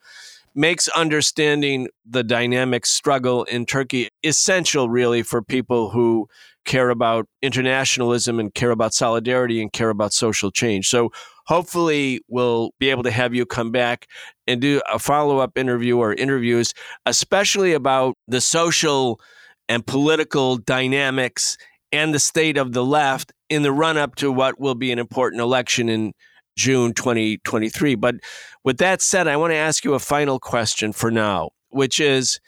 makes 0.53 0.89
understanding 0.89 1.87
the 2.05 2.23
dynamic 2.23 2.85
struggle 2.85 3.45
in 3.45 3.65
Turkey 3.65 4.09
essential, 4.23 4.89
really, 4.89 5.23
for 5.23 5.41
people 5.41 5.89
who 5.91 6.27
care 6.65 6.89
about 6.89 7.27
internationalism 7.41 8.39
and 8.39 8.53
care 8.53 8.71
about 8.71 8.93
solidarity 8.93 9.61
and 9.61 9.73
care 9.73 9.89
about 9.89 10.13
social 10.13 10.51
change. 10.51 10.87
So 10.87 11.11
hopefully 11.45 12.21
we'll 12.27 12.71
be 12.79 12.89
able 12.89 13.03
to 13.03 13.11
have 13.11 13.33
you 13.33 13.45
come 13.45 13.71
back 13.71 14.07
and 14.47 14.61
do 14.61 14.81
a 14.91 14.99
follow-up 14.99 15.57
interview 15.57 15.97
or 15.97 16.13
interviews 16.13 16.73
especially 17.05 17.73
about 17.73 18.15
the 18.27 18.41
social 18.41 19.19
and 19.67 19.85
political 19.85 20.57
dynamics 20.57 21.57
and 21.91 22.13
the 22.13 22.19
state 22.19 22.57
of 22.57 22.73
the 22.73 22.85
left 22.85 23.33
in 23.49 23.63
the 23.63 23.71
run 23.71 23.97
up 23.97 24.15
to 24.15 24.31
what 24.31 24.59
will 24.59 24.75
be 24.75 24.91
an 24.91 24.99
important 24.99 25.41
election 25.41 25.89
in 25.89 26.13
June 26.57 26.93
2023 26.93 27.95
but 27.95 28.15
with 28.63 28.77
that 28.77 29.01
said 29.01 29.27
I 29.27 29.37
want 29.37 29.51
to 29.51 29.57
ask 29.57 29.83
you 29.83 29.93
a 29.93 29.99
final 29.99 30.39
question 30.39 30.93
for 30.93 31.09
now 31.09 31.49
which 31.69 31.99
is 31.99 32.39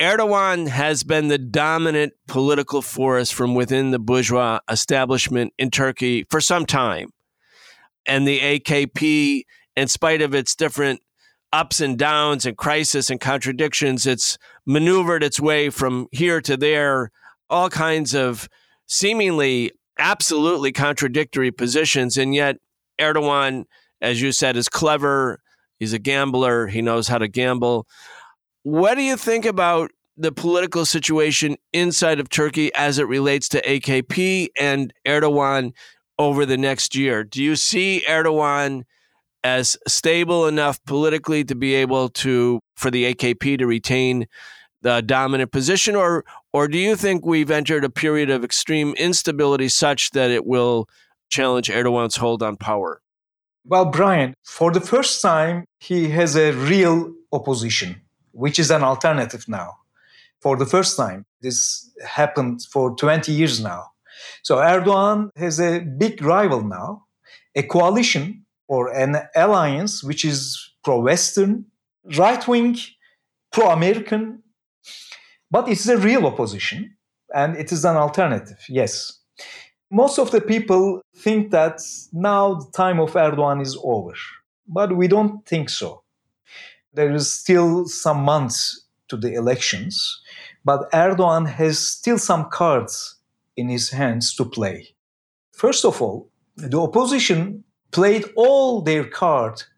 Erdogan 0.00 0.68
has 0.68 1.02
been 1.02 1.26
the 1.26 1.38
dominant 1.38 2.12
political 2.28 2.82
force 2.82 3.32
from 3.32 3.56
within 3.56 3.90
the 3.90 3.98
bourgeois 3.98 4.60
establishment 4.70 5.52
in 5.58 5.70
Turkey 5.70 6.24
for 6.30 6.40
some 6.40 6.66
time. 6.66 7.10
And 8.06 8.26
the 8.26 8.38
AKP, 8.38 9.42
in 9.76 9.88
spite 9.88 10.22
of 10.22 10.34
its 10.34 10.54
different 10.54 11.00
ups 11.52 11.80
and 11.80 11.98
downs 11.98 12.46
and 12.46 12.56
crisis 12.56 13.10
and 13.10 13.20
contradictions, 13.20 14.06
it's 14.06 14.38
maneuvered 14.64 15.24
its 15.24 15.40
way 15.40 15.68
from 15.68 16.06
here 16.12 16.40
to 16.42 16.56
there, 16.56 17.10
all 17.50 17.68
kinds 17.68 18.14
of 18.14 18.48
seemingly 18.86 19.72
absolutely 19.98 20.70
contradictory 20.70 21.50
positions. 21.50 22.16
And 22.16 22.36
yet, 22.36 22.58
Erdogan, 23.00 23.64
as 24.00 24.22
you 24.22 24.30
said, 24.30 24.56
is 24.56 24.68
clever. 24.68 25.40
He's 25.80 25.92
a 25.92 25.98
gambler. 25.98 26.68
He 26.68 26.82
knows 26.82 27.08
how 27.08 27.18
to 27.18 27.26
gamble. 27.26 27.88
What 28.70 28.96
do 28.96 29.02
you 29.02 29.16
think 29.16 29.46
about 29.46 29.92
the 30.18 30.30
political 30.30 30.84
situation 30.84 31.56
inside 31.72 32.20
of 32.20 32.28
Turkey 32.28 32.70
as 32.74 32.98
it 32.98 33.08
relates 33.08 33.48
to 33.48 33.62
AKP 33.62 34.48
and 34.60 34.92
Erdogan 35.06 35.72
over 36.18 36.44
the 36.44 36.58
next 36.58 36.94
year? 36.94 37.24
Do 37.24 37.42
you 37.42 37.56
see 37.56 38.04
Erdogan 38.06 38.82
as 39.42 39.78
stable 39.88 40.46
enough 40.46 40.84
politically 40.84 41.44
to 41.44 41.54
be 41.54 41.76
able 41.76 42.10
to 42.10 42.60
for 42.76 42.90
the 42.90 43.14
AKP 43.14 43.56
to 43.56 43.66
retain 43.66 44.26
the 44.82 45.00
dominant 45.00 45.50
position 45.50 45.96
or 45.96 46.26
or 46.52 46.68
do 46.68 46.76
you 46.76 46.94
think 46.94 47.24
we've 47.24 47.50
entered 47.50 47.86
a 47.86 47.90
period 47.90 48.28
of 48.28 48.44
extreme 48.44 48.92
instability 48.98 49.70
such 49.70 50.10
that 50.10 50.30
it 50.30 50.44
will 50.44 50.90
challenge 51.30 51.70
Erdogan's 51.70 52.16
hold 52.16 52.42
on 52.42 52.56
power? 52.56 53.00
Well, 53.64 53.86
Brian, 53.86 54.34
for 54.44 54.70
the 54.70 54.82
first 54.82 55.22
time 55.22 55.64
he 55.80 56.10
has 56.10 56.36
a 56.36 56.52
real 56.52 57.14
opposition 57.32 58.02
which 58.38 58.58
is 58.58 58.70
an 58.70 58.82
alternative 58.82 59.44
now 59.48 59.70
for 60.40 60.56
the 60.56 60.66
first 60.66 60.96
time. 60.96 61.24
This 61.40 61.90
happened 62.06 62.62
for 62.72 62.94
20 62.94 63.32
years 63.32 63.60
now. 63.60 63.90
So 64.42 64.56
Erdogan 64.56 65.30
has 65.36 65.60
a 65.60 65.80
big 65.80 66.22
rival 66.22 66.62
now, 66.62 67.04
a 67.54 67.62
coalition 67.62 68.44
or 68.68 68.92
an 68.94 69.16
alliance 69.34 70.04
which 70.04 70.24
is 70.24 70.72
pro 70.84 71.00
Western, 71.00 71.64
right 72.16 72.46
wing, 72.46 72.76
pro 73.52 73.70
American, 73.70 74.42
but 75.50 75.68
it's 75.68 75.88
a 75.88 75.96
real 75.96 76.26
opposition 76.26 76.96
and 77.34 77.56
it 77.56 77.72
is 77.72 77.84
an 77.84 77.96
alternative, 77.96 78.58
yes. 78.68 79.20
Most 79.90 80.18
of 80.18 80.30
the 80.30 80.40
people 80.40 81.00
think 81.16 81.50
that 81.50 81.80
now 82.12 82.54
the 82.54 82.70
time 82.72 83.00
of 83.00 83.12
Erdogan 83.12 83.62
is 83.62 83.76
over, 83.82 84.14
but 84.66 84.96
we 84.96 85.08
don't 85.08 85.44
think 85.46 85.70
so. 85.70 86.02
There 86.98 87.14
is 87.14 87.32
still 87.32 87.86
some 87.86 88.24
months 88.24 88.84
to 89.06 89.16
the 89.16 89.32
elections. 89.34 90.20
but 90.64 90.90
Erdogan 90.92 91.46
has 91.46 91.78
still 91.78 92.18
some 92.18 92.50
cards 92.50 93.16
in 93.56 93.68
his 93.68 93.90
hands 93.90 94.34
to 94.34 94.44
play. 94.44 94.88
First 95.52 95.84
of 95.84 96.02
all, 96.02 96.28
the 96.56 96.80
opposition 96.80 97.62
played 97.92 98.24
all 98.34 98.82
their 98.82 99.04
cards 99.04 99.68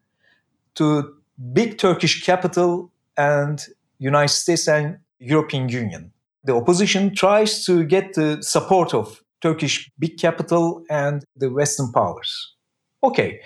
to 0.76 1.14
big 1.52 1.76
Turkish 1.76 2.24
capital 2.24 2.90
and 3.18 3.66
United 3.98 4.34
States 4.34 4.66
and 4.66 4.98
European 5.18 5.68
Union. 5.68 6.12
The 6.44 6.54
opposition 6.54 7.14
tries 7.14 7.66
to 7.66 7.84
get 7.84 8.14
the 8.14 8.42
support 8.42 8.94
of 8.94 9.22
Turkish 9.42 9.90
big 9.98 10.16
capital 10.16 10.82
and 10.88 11.22
the 11.36 11.50
Western 11.50 11.92
powers. 11.92 12.30
Okay, 13.02 13.40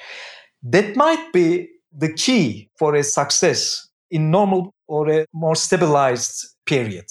that 0.62 0.94
might 0.94 1.32
be 1.32 1.73
the 1.96 2.12
key 2.12 2.68
for 2.76 2.94
a 2.94 3.02
success 3.02 3.88
in 4.10 4.30
normal 4.30 4.74
or 4.86 5.10
a 5.10 5.26
more 5.32 5.56
stabilized 5.56 6.46
period. 6.66 7.06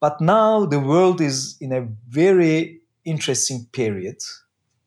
But 0.00 0.20
now 0.20 0.66
the 0.66 0.80
world 0.80 1.20
is 1.20 1.56
in 1.60 1.72
a 1.72 1.88
very 2.08 2.80
interesting 3.04 3.66
period 3.72 4.18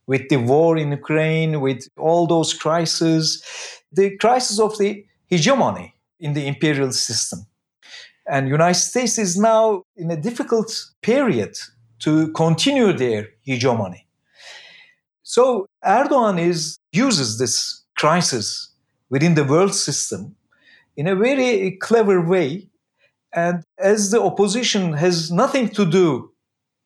with 0.07 0.28
the 0.30 0.38
war 0.38 0.78
in 0.78 0.91
Ukraine, 0.91 1.62
with 1.62 1.88
all 1.97 2.26
those 2.26 2.53
crises, 2.53 3.43
the 3.91 4.18
crisis 4.18 4.60
of 4.60 4.78
the 4.78 5.05
hegemony 5.28 5.93
in 6.20 6.34
the 6.34 6.47
imperial 6.47 6.91
system. 6.91 7.45
And 8.28 8.47
United 8.47 8.80
States 8.80 9.18
is 9.18 9.38
now 9.38 9.84
in 9.95 10.12
a 10.12 10.20
difficult 10.20 10.72
period 11.01 11.57
to 11.99 12.32
continue 12.34 12.93
their 12.93 13.30
hegemony. 13.41 14.07
So 15.24 15.68
Erdogan 15.86 16.39
is 16.39 16.80
uses 16.91 17.38
this 17.38 17.84
crisis 17.95 18.68
within 19.10 19.36
the 19.36 19.43
world 19.43 19.74
system 19.74 20.36
in 20.95 21.07
a 21.07 21.16
very 21.16 21.72
clever 21.78 22.22
way. 22.22 22.70
And 23.34 23.64
as 23.78 24.12
the 24.12 24.22
opposition 24.22 24.93
has 24.93 25.32
nothing 25.32 25.70
to 25.70 25.86
do, 25.86 26.32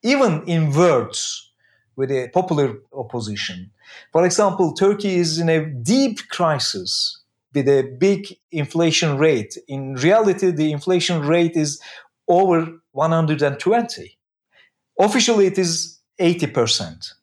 even 0.03 0.43
in 0.45 0.71
words, 0.73 1.51
with 1.95 2.11
a 2.11 2.29
popular 2.29 2.75
opposition. 2.93 3.71
For 4.11 4.25
example, 4.25 4.73
Turkey 4.73 5.15
is 5.15 5.39
in 5.39 5.49
a 5.49 5.65
deep 5.65 6.27
crisis 6.29 7.21
with 7.53 7.67
a 7.67 7.95
big 7.99 8.35
inflation 8.51 9.17
rate. 9.17 9.57
In 9.67 9.95
reality, 9.95 10.51
the 10.51 10.71
inflation 10.71 11.21
rate 11.21 11.55
is 11.55 11.79
over 12.27 12.67
120. 12.91 14.17
Officially, 14.99 15.45
it 15.47 15.57
is 15.57 15.99
80%. 16.19 17.13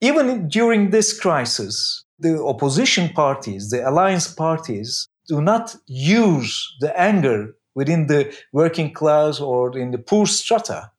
Even 0.00 0.48
during 0.48 0.90
this 0.90 1.18
crisis, 1.18 2.03
the 2.18 2.42
opposition 2.42 3.08
parties, 3.10 3.70
the 3.70 3.88
alliance 3.88 4.32
parties, 4.32 5.08
do 5.28 5.40
not 5.40 5.74
use 5.86 6.76
the 6.80 6.98
anger 6.98 7.56
within 7.74 8.06
the 8.06 8.34
working 8.52 8.92
class 8.92 9.40
or 9.40 9.76
in 9.76 9.90
the 9.90 9.98
poor 9.98 10.26
strata. 10.26 10.90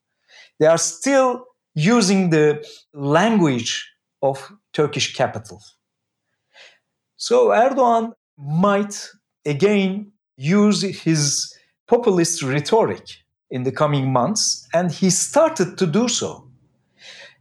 They 0.60 0.66
are 0.66 0.78
still 0.78 1.46
using 1.74 2.30
the 2.30 2.66
language 2.94 3.90
of 4.22 4.52
Turkish 4.74 5.16
capital. 5.16 5.62
So 7.18 7.50
Erdogan 7.50 8.14
might 8.38 9.10
again 9.46 10.12
use 10.38 10.82
his 10.82 11.54
populist 11.88 12.42
rhetoric 12.42 13.06
in 13.50 13.64
the 13.64 13.72
coming 13.72 14.12
months, 14.12 14.68
and 14.74 14.92
he 14.92 15.10
started 15.10 15.78
to 15.78 15.86
do 15.86 16.08
so. 16.08 16.45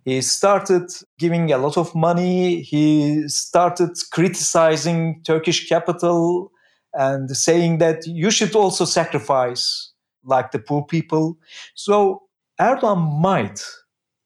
He 0.04 0.20
started 0.20 0.90
giving 1.18 1.50
a 1.52 1.58
lot 1.58 1.76
of 1.76 1.94
money, 1.94 2.60
he 2.60 3.26
started 3.28 3.90
criticizing 4.12 5.22
Turkish 5.24 5.68
capital 5.68 6.52
and 6.92 7.34
saying 7.36 7.78
that 7.78 8.06
you 8.06 8.30
should 8.30 8.54
also 8.54 8.84
sacrifice 8.84 9.92
like 10.24 10.52
the 10.52 10.58
poor 10.58 10.84
people. 10.84 11.38
So 11.74 12.22
Erdogan 12.60 13.20
might 13.20 13.64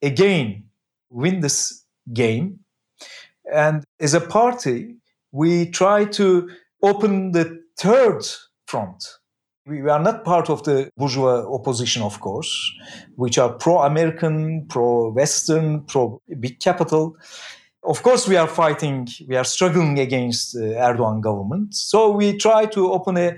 again 0.03 0.65
win 1.11 1.41
this 1.41 1.85
game. 2.13 2.61
And 3.53 3.85
as 4.01 4.15
a 4.15 4.21
party, 4.21 4.97
we 5.33 5.71
try 5.71 6.05
to 6.05 6.51
open 6.83 7.33
the 7.33 7.63
third 7.79 8.27
front. 8.67 9.05
We 9.69 9.91
are 9.91 10.01
not 10.01 10.25
part 10.25 10.49
of 10.49 10.63
the 10.63 10.91
bourgeois 10.97 11.45
opposition, 11.47 12.01
of 12.01 12.21
course, 12.21 12.73
which 13.17 13.37
are 13.37 13.53
pro 13.53 13.83
American, 13.83 14.65
pro 14.67 15.11
Western, 15.11 15.83
pro 15.83 16.23
big 16.41 16.59
capital. 16.59 17.19
Of 17.83 18.03
course, 18.03 18.27
we 18.27 18.37
are 18.37 18.49
fighting, 18.49 19.09
we 19.29 19.37
are 19.37 19.45
struggling 19.45 19.99
against 19.99 20.55
the 20.55 20.75
Erdogan 20.75 21.21
government. 21.21 21.75
So 21.75 22.11
we 22.11 22.39
try 22.39 22.65
to 22.65 22.93
open 22.93 23.19
a 23.19 23.37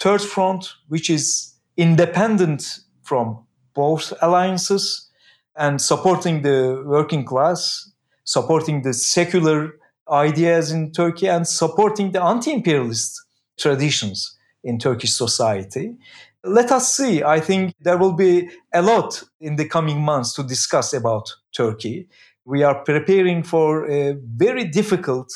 third 0.00 0.20
front, 0.20 0.74
which 0.88 1.08
is 1.08 1.54
independent 1.76 2.80
from 3.04 3.38
both 3.72 4.12
alliances 4.22 5.08
and 5.54 5.80
supporting 5.80 6.42
the 6.42 6.82
working 6.84 7.24
class, 7.24 7.88
supporting 8.24 8.82
the 8.82 8.92
secular 8.92 9.76
ideas 10.10 10.72
in 10.72 10.90
Turkey, 10.90 11.28
and 11.28 11.46
supporting 11.46 12.10
the 12.10 12.20
anti 12.20 12.52
imperialist 12.52 13.22
traditions 13.56 14.36
in 14.64 14.78
Turkish 14.78 15.12
society. 15.12 15.96
Let 16.44 16.72
us 16.72 16.96
see. 16.96 17.22
I 17.22 17.40
think 17.40 17.74
there 17.80 17.98
will 17.98 18.14
be 18.14 18.48
a 18.72 18.82
lot 18.82 19.22
in 19.40 19.56
the 19.56 19.68
coming 19.68 20.00
months 20.00 20.34
to 20.34 20.42
discuss 20.42 20.92
about 20.94 21.30
Turkey. 21.54 22.08
We 22.44 22.62
are 22.62 22.82
preparing 22.82 23.42
for 23.42 23.90
a 23.90 24.16
very 24.24 24.64
difficult 24.64 25.30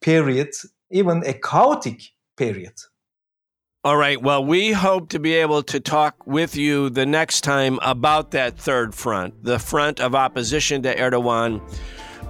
period, 0.00 0.50
even 0.90 1.24
a 1.26 1.32
chaotic 1.32 2.02
period. 2.36 2.74
All 3.84 3.96
right. 3.96 4.20
Well, 4.20 4.44
we 4.44 4.72
hope 4.72 5.08
to 5.10 5.18
be 5.18 5.34
able 5.34 5.62
to 5.64 5.80
talk 5.80 6.26
with 6.26 6.56
you 6.56 6.90
the 6.90 7.06
next 7.06 7.42
time 7.42 7.78
about 7.80 8.32
that 8.32 8.58
third 8.58 8.94
front, 8.94 9.44
the 9.44 9.58
front 9.58 10.00
of 10.00 10.14
opposition 10.14 10.82
to 10.82 10.94
Erdogan, 10.94 11.60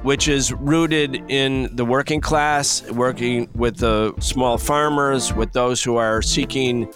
which 0.09 0.27
is 0.27 0.55
rooted 0.55 1.23
in 1.31 1.69
the 1.77 1.85
working 1.85 2.19
class, 2.19 2.83
working 2.93 3.47
with 3.55 3.77
the 3.77 4.11
small 4.21 4.57
farmers, 4.57 5.35
with 5.35 5.53
those 5.53 5.83
who 5.83 5.97
are 5.97 6.23
seeking 6.23 6.91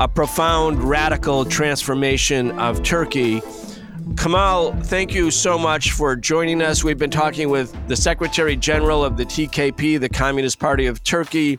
a 0.00 0.08
profound 0.08 0.82
radical 0.82 1.44
transformation 1.44 2.58
of 2.58 2.82
Turkey 2.82 3.42
Kemal, 4.16 4.72
thank 4.82 5.14
you 5.14 5.30
so 5.30 5.58
much 5.58 5.92
for 5.92 6.14
joining 6.14 6.60
us. 6.60 6.84
We've 6.84 6.98
been 6.98 7.10
talking 7.10 7.48
with 7.48 7.74
the 7.88 7.96
Secretary 7.96 8.54
General 8.54 9.02
of 9.02 9.16
the 9.16 9.24
TKP, 9.24 9.98
the 9.98 10.10
Communist 10.10 10.58
Party 10.58 10.84
of 10.86 11.02
Turkey, 11.02 11.56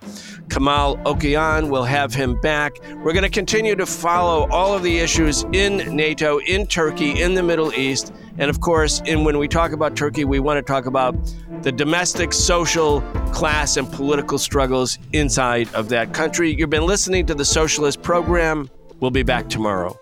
Kemal 0.50 0.98
Okuyan. 0.98 1.72
We'll 1.72 1.84
have 1.84 2.14
him 2.14 2.40
back. 2.42 2.78
We're 2.98 3.14
going 3.14 3.24
to 3.24 3.32
continue 3.32 3.76
to 3.76 3.88
follow 3.88 4.48
all 4.52 4.76
of 4.76 4.84
the 4.84 5.00
issues 5.00 5.44
in 5.54 5.96
NATO, 5.96 6.38
in 6.38 6.68
Turkey, 6.68 7.20
in 7.20 7.34
the 7.34 7.42
Middle 7.42 7.74
East. 7.74 8.14
And 8.38 8.48
of 8.48 8.62
course, 8.62 9.02
in, 9.06 9.24
when 9.24 9.40
we 9.40 9.48
talk 9.48 9.72
about 9.72 9.96
Turkey, 9.96 10.24
we 10.24 10.40
want 10.40 10.58
to 10.58 10.62
talk 10.62 10.86
about 10.86 11.16
the 11.64 11.72
domestic, 11.72 12.32
social, 12.32 13.02
class, 13.34 13.76
and 13.76 13.92
political 13.92 14.38
struggles 14.38 15.00
inside 15.14 15.74
of 15.74 15.90
that 15.90 16.14
country. 16.14 16.54
You've 16.56 16.70
been 16.70 16.86
listening 16.86 17.26
to 17.26 17.34
the 17.34 17.46
Socialist 17.46 18.04
Program. 18.04 18.70
We'll 19.00 19.12
be 19.12 19.24
back 19.24 19.50
tomorrow. 19.50 19.98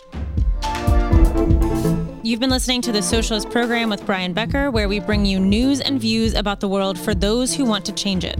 You've 2.26 2.40
been 2.40 2.50
listening 2.50 2.82
to 2.84 2.94
the 2.94 3.02
Socialist 3.02 3.50
Program 3.50 3.90
with 3.90 4.06
Brian 4.06 4.32
Becker, 4.32 4.72
where 4.72 4.88
we 4.88 5.02
bring 5.02 5.26
you 5.26 5.42
news 5.42 5.82
and 5.82 6.00
views 6.00 6.36
about 6.36 6.62
the 6.62 6.70
world 6.70 6.98
for 6.98 7.14
those 7.14 7.54
who 7.54 7.66
want 7.66 7.84
to 7.84 7.92
change 7.92 8.24
it. 8.24 8.40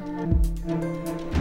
Walker. 0.00 1.31